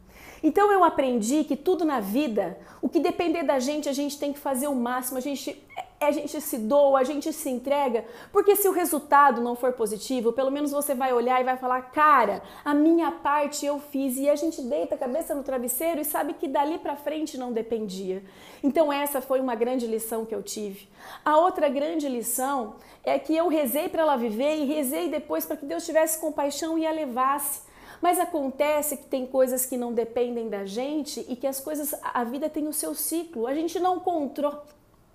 Então 0.42 0.70
eu 0.72 0.84
aprendi 0.84 1.44
que 1.44 1.56
tudo 1.56 1.84
na 1.84 2.00
vida, 2.00 2.58
o 2.80 2.88
que 2.88 3.00
depender 3.00 3.42
da 3.42 3.58
gente, 3.58 3.88
a 3.88 3.92
gente 3.92 4.18
tem 4.18 4.32
que 4.32 4.38
fazer 4.38 4.68
o 4.68 4.74
máximo, 4.74 5.18
a 5.18 5.20
gente 5.20 5.56
a 6.00 6.12
gente 6.12 6.40
se 6.40 6.58
doa, 6.58 7.00
a 7.00 7.04
gente 7.04 7.32
se 7.32 7.50
entrega, 7.50 8.04
porque 8.30 8.54
se 8.54 8.68
o 8.68 8.72
resultado 8.72 9.40
não 9.40 9.56
for 9.56 9.72
positivo, 9.72 10.32
pelo 10.32 10.50
menos 10.50 10.70
você 10.70 10.94
vai 10.94 11.12
olhar 11.12 11.40
e 11.40 11.44
vai 11.44 11.56
falar: 11.56 11.90
"Cara, 11.90 12.42
a 12.64 12.72
minha 12.72 13.10
parte 13.10 13.66
eu 13.66 13.80
fiz" 13.80 14.16
e 14.16 14.28
a 14.28 14.36
gente 14.36 14.62
deita 14.62 14.94
a 14.94 14.98
cabeça 14.98 15.34
no 15.34 15.42
travesseiro 15.42 16.00
e 16.00 16.04
sabe 16.04 16.34
que 16.34 16.46
dali 16.46 16.78
para 16.78 16.94
frente 16.94 17.36
não 17.36 17.52
dependia. 17.52 18.22
Então 18.62 18.92
essa 18.92 19.20
foi 19.20 19.40
uma 19.40 19.54
grande 19.54 19.86
lição 19.86 20.24
que 20.24 20.34
eu 20.34 20.42
tive. 20.42 20.88
A 21.24 21.36
outra 21.36 21.68
grande 21.68 22.08
lição 22.08 22.76
é 23.02 23.18
que 23.18 23.36
eu 23.36 23.48
rezei 23.48 23.88
para 23.88 24.02
ela 24.02 24.16
viver 24.16 24.56
e 24.56 24.66
rezei 24.66 25.08
depois 25.08 25.46
para 25.46 25.56
que 25.56 25.66
Deus 25.66 25.84
tivesse 25.84 26.18
compaixão 26.20 26.78
e 26.78 26.86
a 26.86 26.92
levasse. 26.92 27.67
Mas 28.00 28.18
acontece 28.18 28.96
que 28.96 29.06
tem 29.06 29.26
coisas 29.26 29.66
que 29.66 29.76
não 29.76 29.92
dependem 29.92 30.48
da 30.48 30.64
gente 30.64 31.24
e 31.28 31.34
que 31.34 31.46
as 31.46 31.60
coisas, 31.60 31.94
a 32.02 32.24
vida 32.24 32.48
tem 32.48 32.66
o 32.68 32.72
seu 32.72 32.94
ciclo. 32.94 33.46
A 33.46 33.54
gente 33.54 33.78
não 33.78 33.98
controla 34.00 34.64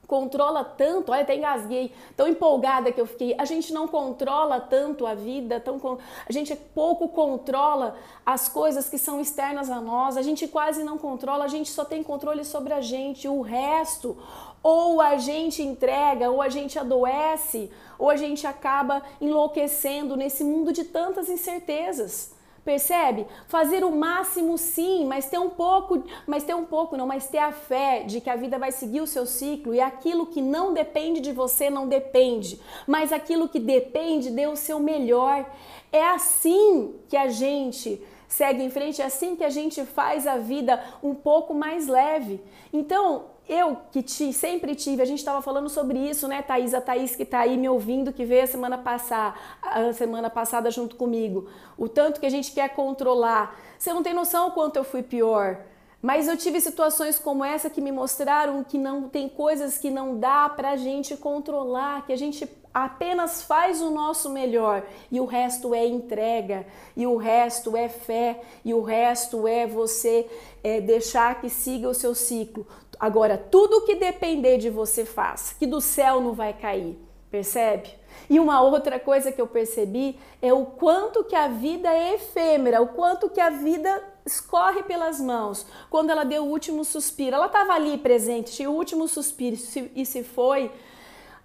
controla 0.05 0.63
tanto, 0.63 1.11
olha, 1.11 1.21
até 1.21 1.35
engasguei, 1.35 1.91
tão 2.15 2.27
empolgada 2.27 2.91
que 2.91 3.01
eu 3.01 3.07
fiquei. 3.07 3.35
A 3.37 3.45
gente 3.45 3.73
não 3.73 3.87
controla 3.87 4.59
tanto 4.59 5.07
a 5.07 5.15
vida, 5.15 5.59
tão, 5.59 5.79
a 6.27 6.31
gente 6.31 6.55
pouco 6.55 7.07
controla 7.09 7.95
as 8.25 8.47
coisas 8.47 8.89
que 8.89 8.97
são 8.97 9.19
externas 9.19 9.71
a 9.71 9.81
nós, 9.81 10.15
a 10.15 10.21
gente 10.21 10.47
quase 10.47 10.83
não 10.83 10.97
controla, 10.97 11.45
a 11.45 11.47
gente 11.47 11.71
só 11.71 11.83
tem 11.83 12.03
controle 12.03 12.45
sobre 12.45 12.73
a 12.73 12.81
gente, 12.81 13.27
o 13.27 13.41
resto 13.41 14.15
ou 14.61 15.01
a 15.01 15.17
gente 15.17 15.61
entrega, 15.61 16.31
ou 16.31 16.41
a 16.41 16.47
gente 16.47 16.79
adoece, 16.79 17.69
ou 17.99 18.09
a 18.09 18.15
gente 18.15 18.47
acaba 18.47 19.03
enlouquecendo 19.19 20.15
nesse 20.15 20.41
mundo 20.41 20.71
de 20.71 20.85
tantas 20.85 21.27
incertezas. 21.27 22.33
Percebe? 22.63 23.27
Fazer 23.47 23.83
o 23.83 23.91
máximo 23.91 24.57
sim, 24.57 25.05
mas 25.05 25.25
ter 25.25 25.37
um 25.37 25.49
pouco, 25.49 26.01
mas 26.25 26.43
ter 26.43 26.55
um 26.55 26.63
pouco 26.63 26.95
não, 26.95 27.05
mas 27.05 27.27
ter 27.27 27.39
a 27.39 27.51
fé 27.51 28.03
de 28.03 28.21
que 28.21 28.29
a 28.29 28.37
vida 28.37 28.57
vai 28.57 28.71
seguir 28.71 29.01
o 29.01 29.07
seu 29.07 29.25
ciclo 29.25 29.73
e 29.73 29.81
aquilo 29.81 30.27
que 30.27 30.41
não 30.41 30.73
depende 30.73 31.19
de 31.19 31.33
você 31.33 31.69
não 31.69 31.89
depende, 31.89 32.59
mas 32.87 33.11
aquilo 33.11 33.49
que 33.49 33.59
depende 33.59 34.29
dê 34.29 34.47
o 34.47 34.55
seu 34.55 34.79
melhor. 34.79 35.45
É 35.91 36.03
assim 36.09 36.95
que 37.09 37.17
a 37.17 37.27
gente 37.27 38.01
segue 38.29 38.63
em 38.63 38.69
frente, 38.69 39.01
é 39.01 39.05
assim 39.05 39.35
que 39.35 39.43
a 39.43 39.49
gente 39.49 39.83
faz 39.83 40.25
a 40.25 40.37
vida 40.37 40.81
um 41.03 41.13
pouco 41.13 41.53
mais 41.53 41.87
leve. 41.87 42.41
Então, 42.71 43.25
eu 43.47 43.77
que 43.91 44.01
te, 44.01 44.31
sempre 44.31 44.73
tive, 44.73 45.01
a 45.01 45.05
gente 45.05 45.19
estava 45.19 45.41
falando 45.41 45.69
sobre 45.69 45.99
isso, 45.99 46.27
né, 46.27 46.41
Thaís? 46.41 46.73
A 46.73 46.81
Thaís 46.81 47.15
que 47.15 47.23
está 47.23 47.39
aí 47.39 47.57
me 47.57 47.67
ouvindo, 47.67 48.13
que 48.13 48.23
veio 48.23 48.43
a 48.43 48.47
semana 48.47 48.77
passada, 48.77 49.35
a 49.61 49.91
semana 49.93 50.29
passada 50.29 50.71
junto 50.71 50.95
comigo. 50.95 51.49
O 51.77 51.89
tanto 51.89 52.19
que 52.19 52.25
a 52.25 52.29
gente 52.29 52.51
quer 52.51 52.69
controlar. 52.69 53.55
Você 53.77 53.93
não 53.93 54.01
tem 54.01 54.13
noção 54.13 54.47
o 54.47 54.51
quanto 54.51 54.77
eu 54.77 54.83
fui 54.83 55.03
pior. 55.03 55.59
Mas 56.01 56.27
eu 56.27 56.35
tive 56.35 56.59
situações 56.59 57.17
como 57.17 57.45
essa 57.45 57.69
que 57.69 57.79
me 57.79 57.89
mostraram 57.91 58.61
que 58.61 58.77
não 58.77 59.07
tem 59.07 59.29
coisas 59.29 59.77
que 59.77 59.89
não 59.89 60.19
dá 60.19 60.49
pra 60.49 60.75
gente 60.75 61.15
controlar, 61.15 62.05
que 62.05 62.11
a 62.11 62.17
gente 62.17 62.45
apenas 62.73 63.43
faz 63.43 63.81
o 63.81 63.91
nosso 63.91 64.29
melhor 64.29 64.83
e 65.11 65.19
o 65.19 65.25
resto 65.25 65.73
é 65.73 65.85
entrega, 65.85 66.65
e 66.97 67.05
o 67.05 67.15
resto 67.15 67.77
é 67.77 67.87
fé, 67.87 68.41
e 68.65 68.73
o 68.73 68.81
resto 68.81 69.47
é 69.47 69.67
você 69.67 70.27
é, 70.63 70.81
deixar 70.81 71.39
que 71.39 71.49
siga 71.49 71.87
o 71.87 71.93
seu 71.93 72.15
ciclo. 72.15 72.67
Agora, 72.99 73.37
tudo 73.37 73.85
que 73.85 73.95
depender 73.95 74.57
de 74.57 74.69
você 74.69 75.05
faça, 75.05 75.55
que 75.55 75.65
do 75.65 75.81
céu 75.81 76.21
não 76.21 76.33
vai 76.33 76.53
cair, 76.53 76.97
percebe? 77.29 77.89
E 78.29 78.39
uma 78.39 78.61
outra 78.61 78.99
coisa 78.99 79.31
que 79.31 79.41
eu 79.41 79.47
percebi 79.47 80.17
é 80.41 80.53
o 80.53 80.65
quanto 80.65 81.23
que 81.23 81.35
a 81.35 81.47
vida 81.47 81.89
é 81.89 82.13
efêmera, 82.15 82.81
o 82.81 82.87
quanto 82.87 83.29
que 83.29 83.41
a 83.41 83.49
vida 83.49 84.03
escorre 84.25 84.83
pelas 84.83 85.19
mãos. 85.19 85.65
Quando 85.89 86.09
ela 86.09 86.23
deu 86.23 86.43
o 86.43 86.49
último 86.49 86.85
suspiro, 86.85 87.35
ela 87.35 87.47
estava 87.47 87.73
ali 87.73 87.97
presente, 87.97 88.53
tinha 88.53 88.69
o 88.69 88.75
último 88.75 89.07
suspiro 89.07 89.57
e 89.95 90.05
se 90.05 90.23
foi. 90.23 90.71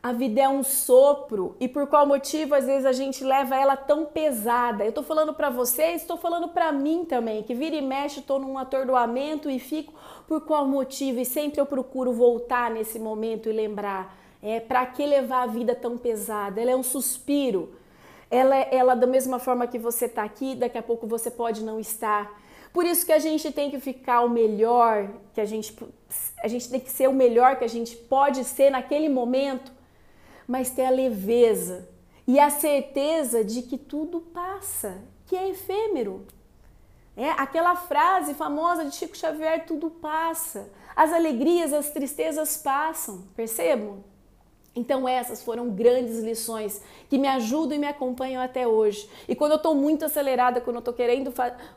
A 0.00 0.12
vida 0.12 0.40
é 0.40 0.48
um 0.48 0.62
sopro 0.62 1.56
e 1.58 1.66
por 1.66 1.88
qual 1.88 2.06
motivo 2.06 2.54
às 2.54 2.66
vezes 2.66 2.86
a 2.86 2.92
gente 2.92 3.24
leva 3.24 3.56
ela 3.56 3.76
tão 3.76 4.04
pesada? 4.06 4.84
Eu 4.84 4.92
tô 4.92 5.02
falando 5.02 5.34
para 5.34 5.50
vocês, 5.50 6.02
estou 6.02 6.16
falando 6.16 6.48
para 6.48 6.70
mim 6.70 7.04
também, 7.04 7.42
que 7.42 7.52
vira 7.52 7.74
e 7.74 7.82
mexe, 7.82 8.22
tô 8.22 8.38
num 8.38 8.56
atordoamento 8.56 9.50
e 9.50 9.58
fico 9.58 9.92
por 10.28 10.42
qual 10.42 10.68
motivo? 10.68 11.18
E 11.18 11.24
sempre 11.24 11.60
eu 11.60 11.66
procuro 11.66 12.12
voltar 12.12 12.70
nesse 12.70 12.96
momento 12.96 13.48
e 13.48 13.52
lembrar, 13.52 14.16
é 14.40 14.60
para 14.60 14.86
que 14.86 15.04
levar 15.04 15.42
a 15.42 15.46
vida 15.46 15.74
tão 15.74 15.98
pesada? 15.98 16.60
Ela 16.60 16.70
é 16.70 16.76
um 16.76 16.82
suspiro. 16.84 17.74
Ela, 18.30 18.56
é, 18.56 18.68
ela 18.70 18.94
da 18.94 19.06
mesma 19.06 19.40
forma 19.40 19.66
que 19.66 19.80
você 19.80 20.04
está 20.04 20.22
aqui, 20.22 20.54
daqui 20.54 20.78
a 20.78 20.82
pouco 20.82 21.08
você 21.08 21.28
pode 21.28 21.64
não 21.64 21.80
estar. 21.80 22.40
Por 22.72 22.84
isso 22.84 23.04
que 23.04 23.12
a 23.12 23.18
gente 23.18 23.50
tem 23.50 23.68
que 23.68 23.80
ficar 23.80 24.20
o 24.20 24.28
melhor 24.28 25.10
que 25.34 25.40
a 25.40 25.44
gente 25.44 25.74
a 26.40 26.46
gente 26.46 26.70
tem 26.70 26.78
que 26.78 26.90
ser 26.90 27.08
o 27.08 27.12
melhor 27.12 27.56
que 27.56 27.64
a 27.64 27.68
gente 27.68 27.96
pode 27.96 28.44
ser 28.44 28.70
naquele 28.70 29.08
momento 29.08 29.77
mas 30.48 30.70
ter 30.70 30.86
a 30.86 30.90
leveza 30.90 31.86
e 32.26 32.40
a 32.40 32.48
certeza 32.48 33.44
de 33.44 33.60
que 33.60 33.76
tudo 33.76 34.20
passa, 34.20 35.02
que 35.26 35.36
é 35.36 35.50
efêmero. 35.50 36.26
É 37.14 37.30
aquela 37.30 37.76
frase 37.76 38.32
famosa 38.32 38.86
de 38.86 38.94
Chico 38.94 39.16
Xavier: 39.16 39.66
tudo 39.66 39.90
passa. 39.90 40.70
As 40.96 41.12
alegrias, 41.12 41.72
as 41.72 41.90
tristezas 41.90 42.56
passam, 42.56 43.24
percebam? 43.36 44.02
Então 44.74 45.08
essas 45.08 45.42
foram 45.42 45.70
grandes 45.70 46.20
lições 46.20 46.80
que 47.08 47.18
me 47.18 47.26
ajudam 47.26 47.76
e 47.76 47.80
me 47.80 47.88
acompanham 47.88 48.40
até 48.40 48.66
hoje. 48.66 49.10
E 49.26 49.34
quando 49.34 49.52
eu 49.52 49.56
estou 49.56 49.74
muito 49.74 50.04
acelerada, 50.04 50.60
quando 50.60 50.76
eu 50.76 50.80
estou 50.80 50.94
querendo 50.94 51.32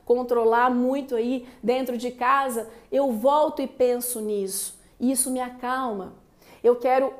controlar 0.06 0.70
muito 0.70 1.16
aí 1.16 1.48
dentro 1.64 1.98
de 1.98 2.12
casa, 2.12 2.70
eu 2.92 3.12
volto 3.12 3.62
e 3.62 3.68
penso 3.68 4.22
nisso. 4.22 4.80
E 5.00 5.12
isso 5.12 5.32
me 5.32 5.40
acalma. 5.40 6.14
Eu 6.64 6.76
quero 6.76 7.12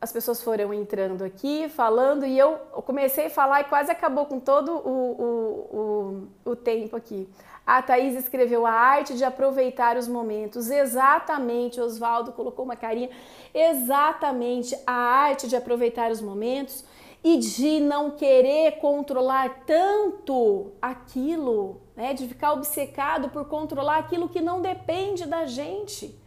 as 0.00 0.10
pessoas 0.10 0.42
foram 0.42 0.72
entrando 0.72 1.22
aqui, 1.22 1.68
falando, 1.68 2.24
e 2.24 2.38
eu 2.38 2.56
comecei 2.86 3.26
a 3.26 3.30
falar 3.30 3.60
e 3.60 3.64
quase 3.64 3.90
acabou 3.90 4.24
com 4.24 4.40
todo 4.40 4.72
o, 4.72 5.20
o, 5.20 6.28
o, 6.44 6.50
o 6.52 6.56
tempo 6.56 6.96
aqui. 6.96 7.28
A 7.66 7.82
Thaís 7.82 8.16
escreveu 8.16 8.66
a 8.66 8.72
arte 8.72 9.14
de 9.14 9.24
aproveitar 9.24 9.98
os 9.98 10.08
momentos. 10.08 10.70
Exatamente, 10.70 11.80
Oswaldo 11.80 12.32
colocou 12.32 12.64
uma 12.64 12.76
carinha. 12.76 13.10
Exatamente, 13.52 14.74
a 14.86 14.92
arte 14.92 15.46
de 15.46 15.54
aproveitar 15.54 16.10
os 16.10 16.22
momentos 16.22 16.82
e 17.22 17.36
de 17.36 17.78
não 17.80 18.12
querer 18.12 18.78
controlar 18.78 19.64
tanto 19.66 20.72
aquilo, 20.80 21.82
né? 21.94 22.14
De 22.14 22.26
ficar 22.26 22.54
obcecado 22.54 23.28
por 23.28 23.44
controlar 23.44 23.98
aquilo 23.98 24.30
que 24.30 24.40
não 24.40 24.62
depende 24.62 25.26
da 25.26 25.44
gente. 25.44 26.18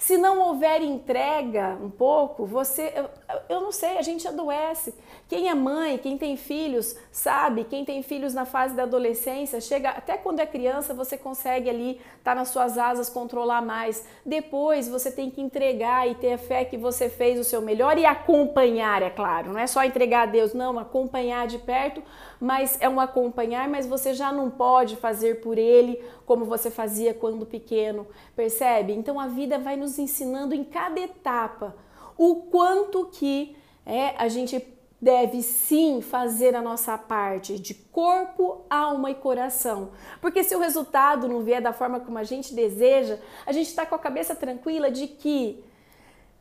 Se 0.00 0.16
não 0.16 0.40
houver 0.40 0.80
entrega 0.80 1.76
um 1.78 1.90
pouco, 1.90 2.46
você, 2.46 3.04
eu, 3.48 3.60
não 3.60 3.72
sei, 3.72 3.98
a 3.98 4.02
gente 4.02 4.26
adoece. 4.26 4.94
Quem 5.28 5.48
é 5.48 5.54
mãe, 5.54 5.98
quem 5.98 6.18
tem 6.18 6.36
filhos, 6.36 6.96
sabe, 7.12 7.64
quem 7.64 7.84
tem 7.84 8.02
filhos 8.02 8.34
na 8.34 8.44
fase 8.44 8.74
da 8.74 8.82
adolescência, 8.82 9.60
chega 9.60 9.90
até 9.90 10.16
quando 10.16 10.40
é 10.40 10.46
criança, 10.46 10.94
você 10.94 11.16
consegue 11.16 11.68
ali 11.68 11.92
estar 11.92 12.32
tá 12.32 12.34
nas 12.34 12.48
suas 12.48 12.76
asas, 12.76 13.08
controlar 13.08 13.62
mais. 13.62 14.04
Depois 14.24 14.88
você 14.88 15.10
tem 15.10 15.30
que 15.30 15.40
entregar 15.40 16.08
e 16.08 16.14
ter 16.14 16.32
a 16.32 16.38
fé 16.38 16.64
que 16.64 16.76
você 16.76 17.08
fez 17.08 17.38
o 17.38 17.44
seu 17.44 17.60
melhor 17.60 17.98
e 17.98 18.04
acompanhar, 18.04 19.02
é 19.02 19.10
claro. 19.10 19.52
Não 19.52 19.58
é 19.58 19.66
só 19.66 19.84
entregar 19.84 20.22
a 20.22 20.26
Deus, 20.26 20.52
não, 20.52 20.78
acompanhar 20.78 21.46
de 21.46 21.58
perto, 21.58 22.02
mas 22.40 22.76
é 22.80 22.88
um 22.88 22.98
acompanhar, 22.98 23.68
mas 23.68 23.86
você 23.86 24.14
já 24.14 24.32
não 24.32 24.50
pode 24.50 24.96
fazer 24.96 25.40
por 25.40 25.58
ele 25.58 26.02
como 26.26 26.44
você 26.44 26.70
fazia 26.70 27.12
quando 27.12 27.46
pequeno, 27.46 28.06
percebe? 28.34 28.92
Então 28.92 29.20
a 29.20 29.26
vida 29.26 29.58
vai 29.58 29.76
nos 29.76 29.98
ensinando 29.98 30.54
em 30.54 30.64
cada 30.64 31.00
etapa 31.00 31.74
o 32.20 32.34
quanto 32.50 33.06
que 33.06 33.56
é, 33.86 34.14
a 34.18 34.28
gente 34.28 34.62
deve 35.00 35.42
sim 35.42 36.02
fazer 36.02 36.54
a 36.54 36.60
nossa 36.60 36.98
parte 36.98 37.58
de 37.58 37.72
corpo, 37.72 38.60
alma 38.68 39.10
e 39.10 39.14
coração. 39.14 39.92
Porque 40.20 40.44
se 40.44 40.54
o 40.54 40.60
resultado 40.60 41.26
não 41.26 41.40
vier 41.40 41.62
da 41.62 41.72
forma 41.72 41.98
como 41.98 42.18
a 42.18 42.22
gente 42.22 42.54
deseja, 42.54 43.18
a 43.46 43.52
gente 43.52 43.68
está 43.68 43.86
com 43.86 43.94
a 43.94 43.98
cabeça 43.98 44.34
tranquila 44.34 44.90
de 44.90 45.06
que, 45.06 45.64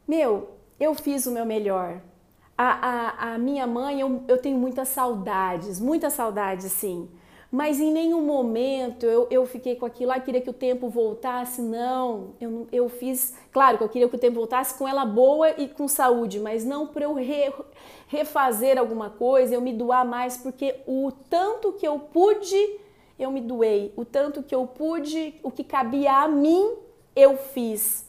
meu, 0.06 0.50
eu 0.78 0.94
fiz 0.94 1.26
o 1.26 1.32
meu 1.32 1.46
melhor. 1.46 2.02
A, 2.58 2.90
a, 2.90 3.34
a 3.34 3.38
minha 3.38 3.66
mãe, 3.66 4.02
eu, 4.02 4.22
eu 4.28 4.38
tenho 4.38 4.58
muitas 4.58 4.90
saudades, 4.90 5.80
muitas 5.80 6.12
saudades 6.12 6.74
sim 6.74 7.10
mas 7.52 7.80
em 7.80 7.92
nenhum 7.92 8.22
momento 8.22 9.06
eu, 9.06 9.28
eu 9.32 9.46
fiquei 9.46 9.76
com 9.76 9.86
aquilo, 9.86 10.12
ah, 10.12 10.20
queria 10.20 10.42
que 10.42 10.50
o 10.50 10.54
tempo 10.54 10.88
voltasse. 10.88 11.62
Não, 11.62 12.36
eu, 12.40 12.68
eu 12.72 12.90
fiz, 12.90 13.34
claro 13.52 13.78
que 13.78 13.84
eu 13.84 13.90
queria 13.90 14.08
que 14.08 14.16
o 14.16 14.20
tempo 14.20 14.36
voltasse 14.36 14.78
com 14.78 14.88
ela 14.88 15.06
boa 15.06 15.50
e 15.60 15.68
com 15.68 15.88
saúde, 15.88 16.40
mas 16.40 16.64
não 16.64 16.86
para 16.86 17.06
eu 17.06 17.14
re, 17.16 17.52
refazer 18.08 18.78
alguma 18.78 19.10
coisa, 19.10 19.56
eu 19.56 19.62
me 19.62 19.74
doar 19.74 20.06
mais, 20.06 20.38
porque 20.38 20.76
o 20.86 21.12
tanto 21.30 21.74
que 21.74 21.88
eu 21.88 21.98
pude, 21.98 22.80
eu 23.18 23.32
me 23.32 23.42
doei, 23.42 23.94
o 23.96 24.06
tanto 24.06 24.44
que 24.44 24.54
eu 24.54 24.68
pude, 24.68 25.34
o 25.42 25.50
que 25.50 25.64
cabia 25.64 26.24
a 26.24 26.28
mim, 26.28 26.74
eu 27.16 27.36
fiz. 27.36 28.09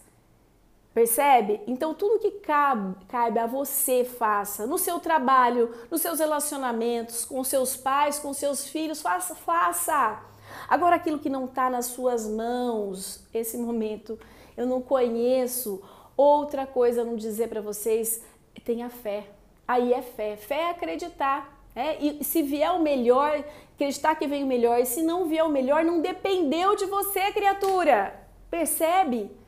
Percebe? 1.00 1.62
Então, 1.66 1.94
tudo 1.94 2.18
que 2.18 2.30
cabe, 2.30 3.38
a 3.38 3.46
você, 3.46 4.04
faça. 4.04 4.66
No 4.66 4.76
seu 4.76 5.00
trabalho, 5.00 5.74
nos 5.90 6.02
seus 6.02 6.18
relacionamentos, 6.18 7.24
com 7.24 7.42
seus 7.42 7.74
pais, 7.74 8.18
com 8.18 8.34
seus 8.34 8.68
filhos, 8.68 9.00
faça, 9.00 9.34
faça. 9.34 10.22
Agora, 10.68 10.96
aquilo 10.96 11.18
que 11.18 11.30
não 11.30 11.46
está 11.46 11.70
nas 11.70 11.86
suas 11.86 12.28
mãos, 12.28 13.26
esse 13.32 13.56
momento, 13.56 14.18
eu 14.54 14.66
não 14.66 14.82
conheço. 14.82 15.82
Outra 16.18 16.66
coisa 16.66 17.02
não 17.02 17.16
dizer 17.16 17.48
para 17.48 17.62
vocês, 17.62 18.22
tenha 18.62 18.90
fé. 18.90 19.26
Aí 19.66 19.94
é 19.94 20.02
fé. 20.02 20.36
Fé 20.36 20.64
é 20.64 20.70
acreditar. 20.70 21.64
É, 21.74 21.96
e 21.98 22.22
se 22.22 22.42
vier 22.42 22.72
o 22.72 22.82
melhor, 22.82 23.42
acreditar 23.74 24.16
que 24.16 24.26
vem 24.26 24.44
o 24.44 24.46
melhor. 24.46 24.78
E 24.78 24.84
se 24.84 25.02
não 25.02 25.24
vier 25.24 25.44
o 25.44 25.48
melhor, 25.48 25.82
não 25.82 26.02
dependeu 26.02 26.76
de 26.76 26.84
você, 26.84 27.32
criatura. 27.32 28.20
Percebe? 28.50 29.39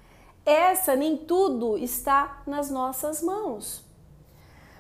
Essa 0.45 0.97
nem 0.97 1.17
tudo 1.17 1.79
está 1.79 2.43
nas 2.47 2.71
nossas 2.71 3.23
mãos. 3.23 3.85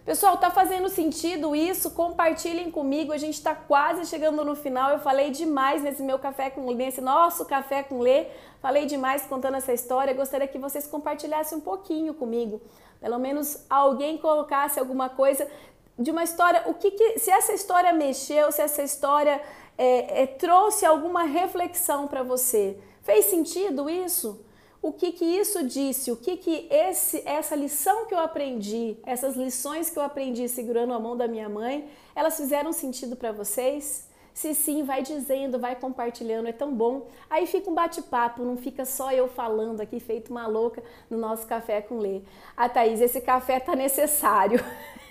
Pessoal, 0.04 0.36
tá 0.36 0.50
fazendo 0.50 0.88
sentido 0.88 1.54
isso? 1.54 1.92
Compartilhem 1.92 2.72
comigo. 2.72 3.12
A 3.12 3.16
gente 3.16 3.34
está 3.34 3.54
quase 3.54 4.04
chegando 4.06 4.44
no 4.44 4.56
final. 4.56 4.90
Eu 4.90 4.98
falei 4.98 5.30
demais 5.30 5.84
nesse 5.84 6.02
meu 6.02 6.18
café 6.18 6.50
com 6.50 6.68
nesse 6.72 7.00
nosso 7.00 7.44
café 7.44 7.84
com 7.84 8.00
Lê. 8.00 8.26
Falei 8.60 8.84
demais 8.84 9.24
contando 9.26 9.58
essa 9.58 9.72
história. 9.72 10.12
Gostaria 10.12 10.48
que 10.48 10.58
vocês 10.58 10.88
compartilhassem 10.88 11.58
um 11.58 11.60
pouquinho 11.60 12.14
comigo. 12.14 12.60
Pelo 13.00 13.16
menos 13.16 13.64
alguém 13.70 14.18
colocasse 14.18 14.80
alguma 14.80 15.08
coisa 15.08 15.48
de 15.96 16.10
uma 16.10 16.24
história. 16.24 16.64
O 16.66 16.74
que, 16.74 16.90
que 16.90 17.20
se 17.20 17.30
essa 17.30 17.52
história 17.52 17.92
mexeu, 17.92 18.50
se 18.50 18.60
essa 18.60 18.82
história 18.82 19.40
é, 19.78 20.22
é, 20.22 20.26
trouxe 20.26 20.84
alguma 20.84 21.22
reflexão 21.22 22.08
para 22.08 22.24
você? 22.24 22.76
Fez 23.02 23.26
sentido 23.26 23.88
isso? 23.88 24.44
O 24.82 24.92
que 24.92 25.12
que 25.12 25.24
isso 25.24 25.64
disse, 25.64 26.10
o 26.10 26.16
que 26.16 26.36
que 26.36 26.66
esse, 26.68 27.22
essa 27.24 27.54
lição 27.54 28.04
que 28.06 28.12
eu 28.12 28.18
aprendi, 28.18 28.96
essas 29.06 29.36
lições 29.36 29.88
que 29.88 29.96
eu 29.96 30.02
aprendi 30.02 30.48
segurando 30.48 30.92
a 30.92 30.98
mão 30.98 31.16
da 31.16 31.28
minha 31.28 31.48
mãe, 31.48 31.88
elas 32.16 32.36
fizeram 32.36 32.72
sentido 32.72 33.14
para 33.14 33.30
vocês? 33.30 34.10
Se 34.34 34.54
sim, 34.54 34.82
vai 34.82 35.02
dizendo, 35.02 35.58
vai 35.58 35.76
compartilhando, 35.76 36.48
é 36.48 36.52
tão 36.52 36.74
bom. 36.74 37.06
Aí 37.30 37.46
fica 37.46 37.70
um 37.70 37.74
bate-papo, 37.74 38.42
não 38.42 38.56
fica 38.56 38.84
só 38.84 39.12
eu 39.12 39.28
falando 39.28 39.80
aqui, 39.80 40.00
feito 40.00 40.30
uma 40.30 40.48
louca 40.48 40.82
no 41.08 41.16
nosso 41.16 41.46
café 41.46 41.80
com 41.80 41.98
Lê. 41.98 42.22
Ah, 42.56 42.68
Thaís, 42.68 43.00
esse 43.00 43.20
café 43.20 43.60
tá 43.60 43.76
necessário. 43.76 44.58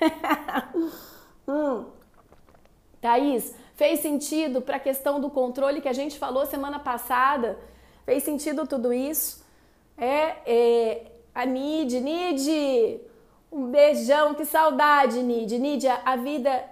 hum. 1.47 1.85
Thaís, 2.99 3.53
fez 3.75 4.01
sentido 4.01 4.61
para 4.61 4.77
a 4.77 4.79
questão 4.79 5.21
do 5.21 5.29
controle 5.29 5.79
que 5.79 5.87
a 5.87 5.93
gente 5.93 6.19
falou 6.19 6.45
semana 6.45 6.79
passada? 6.79 7.57
Fez 8.05 8.23
sentido 8.23 8.67
tudo 8.67 8.91
isso? 8.91 9.41
É, 9.97 10.35
é 10.45 11.11
a 11.33 11.45
Nid, 11.45 11.99
Nid, 11.99 13.01
um 13.51 13.71
beijão, 13.71 14.33
que 14.33 14.45
saudade, 14.45 15.21
Nid. 15.21 15.57
Nid, 15.59 15.87
a 15.87 16.15
vida 16.15 16.63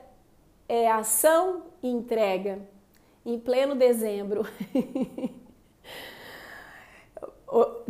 é 0.67 0.89
ação 0.89 1.63
e 1.81 1.89
entrega. 1.89 2.59
Em 3.25 3.37
pleno 3.39 3.75
dezembro. 3.75 4.45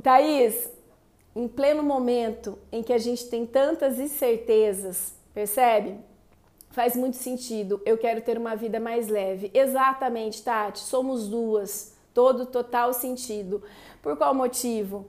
Thaís, 0.01 0.69
em 1.35 1.47
pleno 1.47 1.83
momento 1.83 2.57
em 2.71 2.81
que 2.81 2.93
a 2.93 2.97
gente 2.97 3.29
tem 3.29 3.45
tantas 3.45 3.99
incertezas, 3.99 5.13
percebe? 5.33 5.97
Faz 6.71 6.95
muito 6.95 7.17
sentido. 7.17 7.81
Eu 7.85 7.97
quero 7.97 8.21
ter 8.21 8.37
uma 8.37 8.55
vida 8.55 8.79
mais 8.79 9.07
leve. 9.07 9.51
Exatamente, 9.53 10.41
Tati. 10.41 10.79
Somos 10.79 11.27
duas. 11.27 11.95
Todo 12.13 12.45
total 12.45 12.93
sentido. 12.93 13.63
Por 14.01 14.17
qual 14.17 14.33
motivo? 14.33 15.05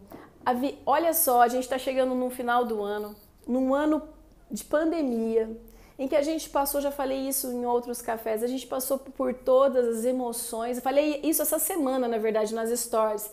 Vi... 0.58 0.78
Olha 0.84 1.12
só, 1.14 1.42
a 1.42 1.48
gente 1.48 1.64
está 1.64 1.78
chegando 1.78 2.14
no 2.14 2.30
final 2.30 2.64
do 2.64 2.82
ano 2.82 3.14
num 3.50 3.74
ano 3.74 4.02
de 4.50 4.64
pandemia, 4.64 5.50
em 5.98 6.08
que 6.08 6.16
a 6.16 6.22
gente 6.22 6.48
passou, 6.48 6.80
já 6.80 6.90
falei 6.90 7.28
isso 7.28 7.48
em 7.48 7.66
outros 7.66 8.00
cafés, 8.00 8.42
a 8.42 8.46
gente 8.46 8.66
passou 8.66 8.98
por 8.98 9.34
todas 9.34 9.98
as 9.98 10.04
emoções. 10.04 10.76
Eu 10.76 10.82
falei 10.82 11.20
isso 11.22 11.42
essa 11.42 11.58
semana, 11.58 12.08
na 12.08 12.16
verdade, 12.16 12.54
nas 12.54 12.70
stories. 12.78 13.30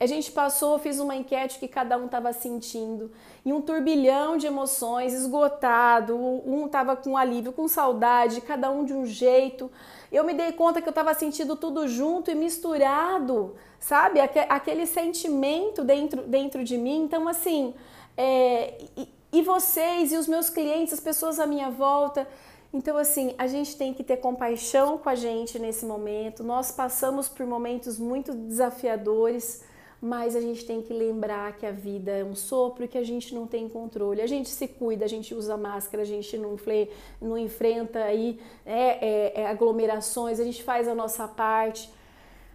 A 0.00 0.06
gente 0.06 0.30
passou, 0.30 0.78
fiz 0.78 1.00
uma 1.00 1.16
enquete 1.16 1.58
que 1.58 1.66
cada 1.66 1.98
um 1.98 2.06
estava 2.06 2.32
sentindo, 2.32 3.10
e 3.44 3.52
um 3.52 3.60
turbilhão 3.60 4.36
de 4.36 4.46
emoções, 4.46 5.12
esgotado, 5.12 6.16
um 6.16 6.66
estava 6.66 6.94
com 6.94 7.16
alívio, 7.16 7.52
com 7.52 7.66
saudade, 7.66 8.40
cada 8.40 8.70
um 8.70 8.84
de 8.84 8.92
um 8.92 9.04
jeito. 9.04 9.70
Eu 10.12 10.22
me 10.22 10.34
dei 10.34 10.52
conta 10.52 10.80
que 10.80 10.88
eu 10.88 10.92
estava 10.92 11.12
sentindo 11.14 11.56
tudo 11.56 11.88
junto 11.88 12.30
e 12.30 12.34
misturado, 12.34 13.56
sabe? 13.80 14.20
Aquele 14.20 14.86
sentimento 14.86 15.82
dentro, 15.82 16.22
dentro 16.22 16.62
de 16.62 16.78
mim. 16.78 17.02
Então, 17.02 17.26
assim, 17.26 17.74
é, 18.16 18.74
e 19.32 19.42
vocês 19.42 20.12
e 20.12 20.16
os 20.16 20.26
meus 20.26 20.48
clientes, 20.48 20.92
as 20.94 21.00
pessoas 21.00 21.38
à 21.38 21.46
minha 21.46 21.70
volta. 21.70 22.26
Então, 22.72 22.96
assim, 22.96 23.34
a 23.36 23.46
gente 23.46 23.76
tem 23.76 23.92
que 23.92 24.04
ter 24.04 24.18
compaixão 24.18 24.98
com 24.98 25.08
a 25.08 25.14
gente 25.14 25.58
nesse 25.58 25.84
momento. 25.84 26.42
Nós 26.42 26.70
passamos 26.70 27.28
por 27.28 27.44
momentos 27.46 27.98
muito 27.98 28.32
desafiadores, 28.32 29.62
mas 30.00 30.36
a 30.36 30.40
gente 30.40 30.64
tem 30.64 30.80
que 30.80 30.92
lembrar 30.92 31.56
que 31.56 31.66
a 31.66 31.72
vida 31.72 32.12
é 32.12 32.24
um 32.24 32.34
sopro 32.34 32.84
e 32.84 32.88
que 32.88 32.96
a 32.96 33.04
gente 33.04 33.34
não 33.34 33.46
tem 33.46 33.68
controle. 33.68 34.20
A 34.20 34.26
gente 34.26 34.48
se 34.48 34.68
cuida, 34.68 35.04
a 35.04 35.08
gente 35.08 35.34
usa 35.34 35.56
máscara, 35.56 36.02
a 36.02 36.06
gente 36.06 36.38
não, 36.38 36.56
não 37.20 37.36
enfrenta 37.36 38.04
aí 38.04 38.38
é, 38.64 39.06
é, 39.06 39.40
é, 39.42 39.46
aglomerações, 39.46 40.38
a 40.38 40.44
gente 40.44 40.62
faz 40.62 40.86
a 40.86 40.94
nossa 40.94 41.26
parte. 41.26 41.90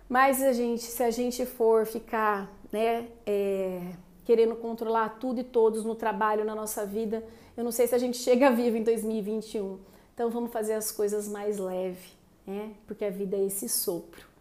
Mas 0.07 0.41
a 0.41 0.53
gente, 0.53 0.83
se 0.83 1.03
a 1.03 1.11
gente 1.11 1.45
for 1.45 1.85
ficar, 1.85 2.49
né, 2.71 3.07
é, 3.25 3.93
querendo 4.25 4.55
controlar 4.55 5.17
tudo 5.19 5.41
e 5.41 5.43
todos 5.43 5.83
no 5.83 5.95
trabalho, 5.95 6.45
na 6.45 6.55
nossa 6.55 6.85
vida. 6.85 7.23
Eu 7.55 7.63
não 7.63 7.71
sei 7.71 7.87
se 7.87 7.95
a 7.95 7.97
gente 7.97 8.17
chega 8.17 8.51
vivo 8.51 8.77
em 8.77 8.83
2021. 8.83 9.79
Então 10.13 10.29
vamos 10.29 10.51
fazer 10.51 10.73
as 10.73 10.91
coisas 10.91 11.27
mais 11.27 11.57
leve, 11.57 12.13
né? 12.45 12.71
Porque 12.87 13.03
a 13.05 13.09
vida 13.09 13.35
é 13.35 13.45
esse 13.45 13.67
sopro. 13.67 14.32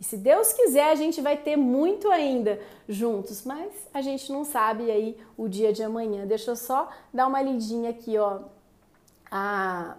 E 0.00 0.04
se 0.04 0.16
Deus 0.16 0.52
quiser, 0.52 0.90
a 0.90 0.94
gente 0.94 1.20
vai 1.20 1.36
ter 1.36 1.56
muito 1.56 2.10
ainda 2.10 2.58
juntos, 2.88 3.44
mas 3.44 3.70
a 3.92 4.00
gente 4.00 4.32
não 4.32 4.44
sabe 4.44 4.90
aí 4.90 5.16
o 5.36 5.46
dia 5.46 5.72
de 5.72 5.82
amanhã. 5.82 6.26
Deixa 6.26 6.50
eu 6.50 6.56
só 6.56 6.88
dar 7.12 7.26
uma 7.26 7.42
lidinha 7.42 7.90
aqui, 7.90 8.16
ó. 8.16 8.40
A 9.30 9.96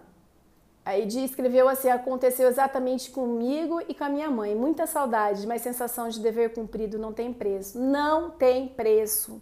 a 0.84 0.98
Edi 0.98 1.24
escreveu 1.24 1.68
assim: 1.68 1.88
aconteceu 1.88 2.48
exatamente 2.48 3.10
comigo 3.10 3.80
e 3.88 3.94
com 3.94 4.04
a 4.04 4.08
minha 4.08 4.30
mãe. 4.30 4.54
Muita 4.54 4.86
saudade, 4.86 5.46
mas 5.46 5.62
sensação 5.62 6.08
de 6.08 6.20
dever 6.20 6.52
cumprido 6.52 6.98
não 6.98 7.12
tem 7.12 7.32
preço. 7.32 7.78
Não 7.78 8.30
tem 8.30 8.68
preço. 8.68 9.40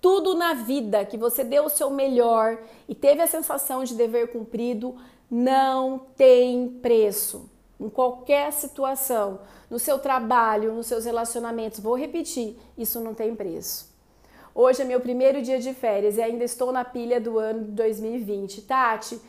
Tudo 0.00 0.36
na 0.36 0.54
vida 0.54 1.04
que 1.04 1.16
você 1.16 1.42
deu 1.42 1.64
o 1.64 1.68
seu 1.68 1.90
melhor 1.90 2.58
e 2.88 2.94
teve 2.94 3.20
a 3.20 3.26
sensação 3.26 3.82
de 3.82 3.94
dever 3.94 4.30
cumprido 4.30 4.96
não 5.28 5.98
tem 6.16 6.68
preço. 6.80 7.50
Em 7.80 7.88
qualquer 7.88 8.52
situação, 8.52 9.40
no 9.70 9.78
seu 9.78 9.98
trabalho, 9.98 10.72
nos 10.72 10.86
seus 10.86 11.04
relacionamentos, 11.04 11.80
vou 11.80 11.96
repetir: 11.96 12.56
isso 12.76 13.00
não 13.00 13.14
tem 13.14 13.34
preço. 13.34 13.88
Hoje 14.54 14.82
é 14.82 14.84
meu 14.84 15.00
primeiro 15.00 15.40
dia 15.40 15.60
de 15.60 15.72
férias 15.72 16.16
e 16.16 16.22
ainda 16.22 16.42
estou 16.42 16.72
na 16.72 16.84
pilha 16.84 17.20
do 17.20 17.38
ano 17.38 17.64
de 17.64 17.70
2020. 17.72 18.62
Tati, 18.62 19.20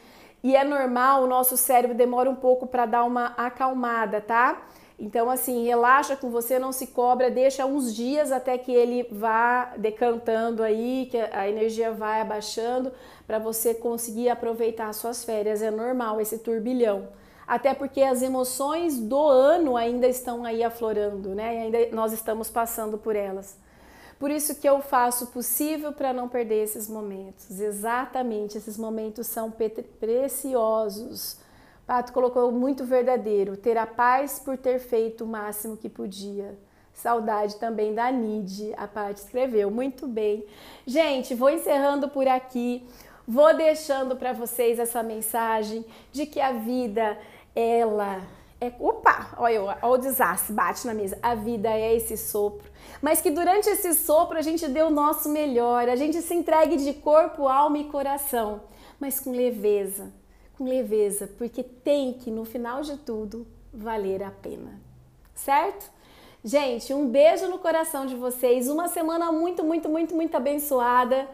e 0.42 0.56
é 0.56 0.64
normal, 0.64 1.24
o 1.24 1.28
nosso 1.28 1.56
cérebro 1.58 1.96
demora 1.96 2.30
um 2.30 2.36
pouco 2.36 2.66
para 2.66 2.86
dar 2.86 3.04
uma 3.04 3.28
acalmada, 3.38 4.22
tá? 4.22 4.68
Então, 4.98 5.30
assim, 5.30 5.66
relaxa 5.66 6.16
com 6.16 6.30
você, 6.30 6.58
não 6.58 6.72
se 6.72 6.88
cobra, 6.88 7.30
deixa 7.30 7.66
uns 7.66 7.94
dias 7.96 8.32
até 8.32 8.58
que 8.58 8.72
ele 8.72 9.08
vá 9.12 9.74
decantando 9.78 10.64
aí, 10.64 11.08
que 11.12 11.18
a 11.18 11.48
energia 11.48 11.92
vai 11.92 12.20
abaixando, 12.20 12.92
para 13.28 13.38
você 13.38 13.74
conseguir 13.74 14.30
aproveitar 14.30 14.90
as 14.90 14.96
suas 14.96 15.24
férias. 15.24 15.62
É 15.62 15.70
normal 15.70 16.20
esse 16.20 16.40
turbilhão. 16.40 17.08
Até 17.50 17.74
porque 17.74 18.04
as 18.04 18.22
emoções 18.22 19.00
do 19.00 19.20
ano 19.20 19.76
ainda 19.76 20.08
estão 20.08 20.46
aí 20.46 20.64
aflorando, 20.64 21.34
né? 21.34 21.56
E 21.56 21.58
ainda 21.58 21.96
nós 21.96 22.14
estamos 22.14 22.48
passando 22.48 22.96
por 22.96 23.16
elas. 23.16 23.58
Por 24.20 24.30
isso 24.30 24.54
que 24.54 24.70
eu 24.70 24.82
faço 24.82 25.24
o 25.24 25.28
possível 25.30 25.92
para 25.92 26.14
não 26.14 26.30
perder 26.30 26.64
esses 26.64 26.88
momentos. 26.88 27.60
Exatamente, 27.60 28.56
esses 28.56 28.78
momentos 28.78 29.26
são 29.26 29.52
preciosos. 30.00 31.38
Pato 31.88 32.14
colocou 32.14 32.52
muito 32.52 32.86
verdadeiro, 32.86 33.58
ter 33.58 33.80
a 33.80 33.88
paz 33.88 34.38
por 34.38 34.56
ter 34.56 34.78
feito 34.78 35.24
o 35.24 35.28
máximo 35.28 35.76
que 35.76 35.90
podia. 35.90 36.56
Saudade 36.94 37.56
também 37.56 37.96
da 37.96 38.12
Nid, 38.12 38.76
a 38.78 38.88
Paty 38.88 39.22
escreveu. 39.22 39.72
Muito 39.72 40.08
bem. 40.08 40.46
Gente, 40.86 41.34
vou 41.34 41.50
encerrando 41.50 42.10
por 42.10 42.28
aqui. 42.28 42.86
Vou 43.32 43.56
deixando 43.56 44.16
para 44.16 44.34
vocês 44.34 44.80
essa 44.80 45.04
mensagem 45.04 45.86
de 46.12 46.26
que 46.26 46.42
a 46.42 46.52
vida, 46.52 47.16
ela 47.56 48.22
é. 48.60 48.72
Opa! 48.80 49.36
Olha, 49.38 49.62
olha 49.64 49.80
o 49.86 49.98
desastre, 49.98 50.54
bate 50.54 50.86
na 50.86 50.94
mesa. 50.94 51.18
A 51.22 51.36
vida 51.36 51.70
é 51.70 51.96
esse 51.96 52.18
sopro 52.18 52.70
mas 53.02 53.22
que 53.22 53.32
durante 53.32 53.70
esse 53.70 53.94
sopro 53.94 54.38
a 54.38 54.42
gente 54.42 54.68
dê 54.68 54.82
o 54.82 54.90
nosso 54.90 55.30
melhor, 55.30 55.88
a 55.88 55.96
gente 55.96 56.22
se 56.22 56.34
entregue 56.34 56.76
de 56.78 56.94
corpo, 56.94 57.48
alma 57.48 57.78
e 57.78 57.86
coração, 57.86 58.62
mas 59.00 59.20
com 59.20 59.32
leveza, 59.32 60.12
com 60.58 60.66
leveza, 60.66 61.28
porque 61.38 61.64
tem 61.64 62.14
que 62.14 62.30
no 62.30 62.44
final 62.44 62.82
de 62.82 62.98
tudo 62.98 63.48
valer 63.74 64.24
a 64.24 64.32
pena. 64.32 64.80
Certo? 65.34 65.90
Gente, 66.44 66.94
um 66.94 67.08
beijo 67.08 67.48
no 67.48 67.60
coração 67.60 68.06
de 68.06 68.16
vocês, 68.16 68.68
uma 68.68 68.88
semana 68.88 69.32
muito, 69.32 69.64
muito, 69.64 69.88
muito, 69.88 70.16
muito 70.16 70.36
abençoada. 70.36 71.28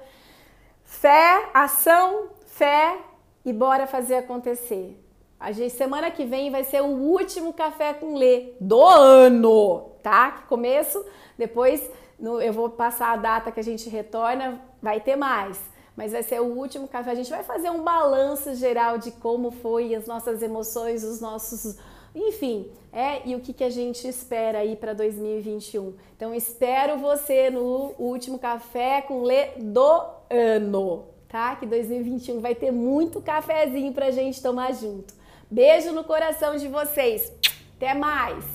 Fé, 0.84 1.50
ação, 1.54 2.30
fé 2.46 2.98
e 3.44 3.52
bora 3.52 3.88
fazer 3.88 4.16
acontecer. 4.16 5.00
A 5.40 5.52
gente, 5.52 5.74
semana 5.74 6.10
que 6.12 6.26
vem 6.26 6.50
vai 6.50 6.64
ser 6.64 6.82
o 6.82 6.88
último 6.88 7.54
café 7.54 7.94
com 7.94 8.16
Lê 8.16 8.54
do 8.60 8.84
ano, 8.84 9.92
tá? 10.02 10.32
Que 10.32 10.44
começo 10.48 11.04
depois 11.38 11.90
no, 12.20 12.42
eu 12.42 12.54
vou 12.54 12.70
passar 12.70 13.12
a 13.12 13.18
data 13.18 13.52
que 13.52 13.60
a 13.60 13.64
gente 13.64 13.90
retorna, 13.90 14.62
vai 14.82 15.00
ter 15.00 15.16
mais. 15.16 15.60
Mas 15.96 16.12
vai 16.12 16.24
ser 16.24 16.42
o 16.42 16.46
último 16.46 16.88
café. 16.88 17.12
A 17.12 17.16
gente 17.16 17.30
vai 17.30 17.44
fazer 17.44 17.70
um 17.70 17.84
balanço 17.84 18.54
geral 18.56 18.98
de 18.98 19.12
como 19.12 19.52
foi 19.52 19.96
as 19.96 20.06
nossas 20.06 20.42
emoções, 20.42 21.04
os 21.04 21.22
nossos. 21.22 21.78
Enfim, 22.14 22.70
é, 22.92 23.22
e 23.26 23.36
o 23.36 23.40
que, 23.40 23.54
que 23.54 23.64
a 23.64 23.70
gente 23.70 24.08
espera 24.08 24.60
aí 24.60 24.76
para 24.76 24.94
2021. 24.94 25.94
Então, 26.16 26.34
espero 26.34 26.98
você 26.98 27.50
no 27.50 27.94
último 27.98 28.40
café 28.40 29.02
com 29.02 29.24
Lê 29.24 29.52
do 29.58 30.02
ano, 30.30 31.06
tá? 31.28 31.56
Que 31.56 31.66
2021 31.66 32.40
vai 32.40 32.56
ter 32.56 32.72
muito 32.72 33.22
cafezinho 33.22 33.94
pra 33.94 34.12
gente 34.12 34.42
tomar 34.42 34.74
junto. 34.74 35.14
Beijo 35.50 35.92
no 35.92 36.04
coração 36.04 36.56
de 36.58 36.68
vocês. 36.68 37.32
Até 37.76 37.94
mais! 37.94 38.55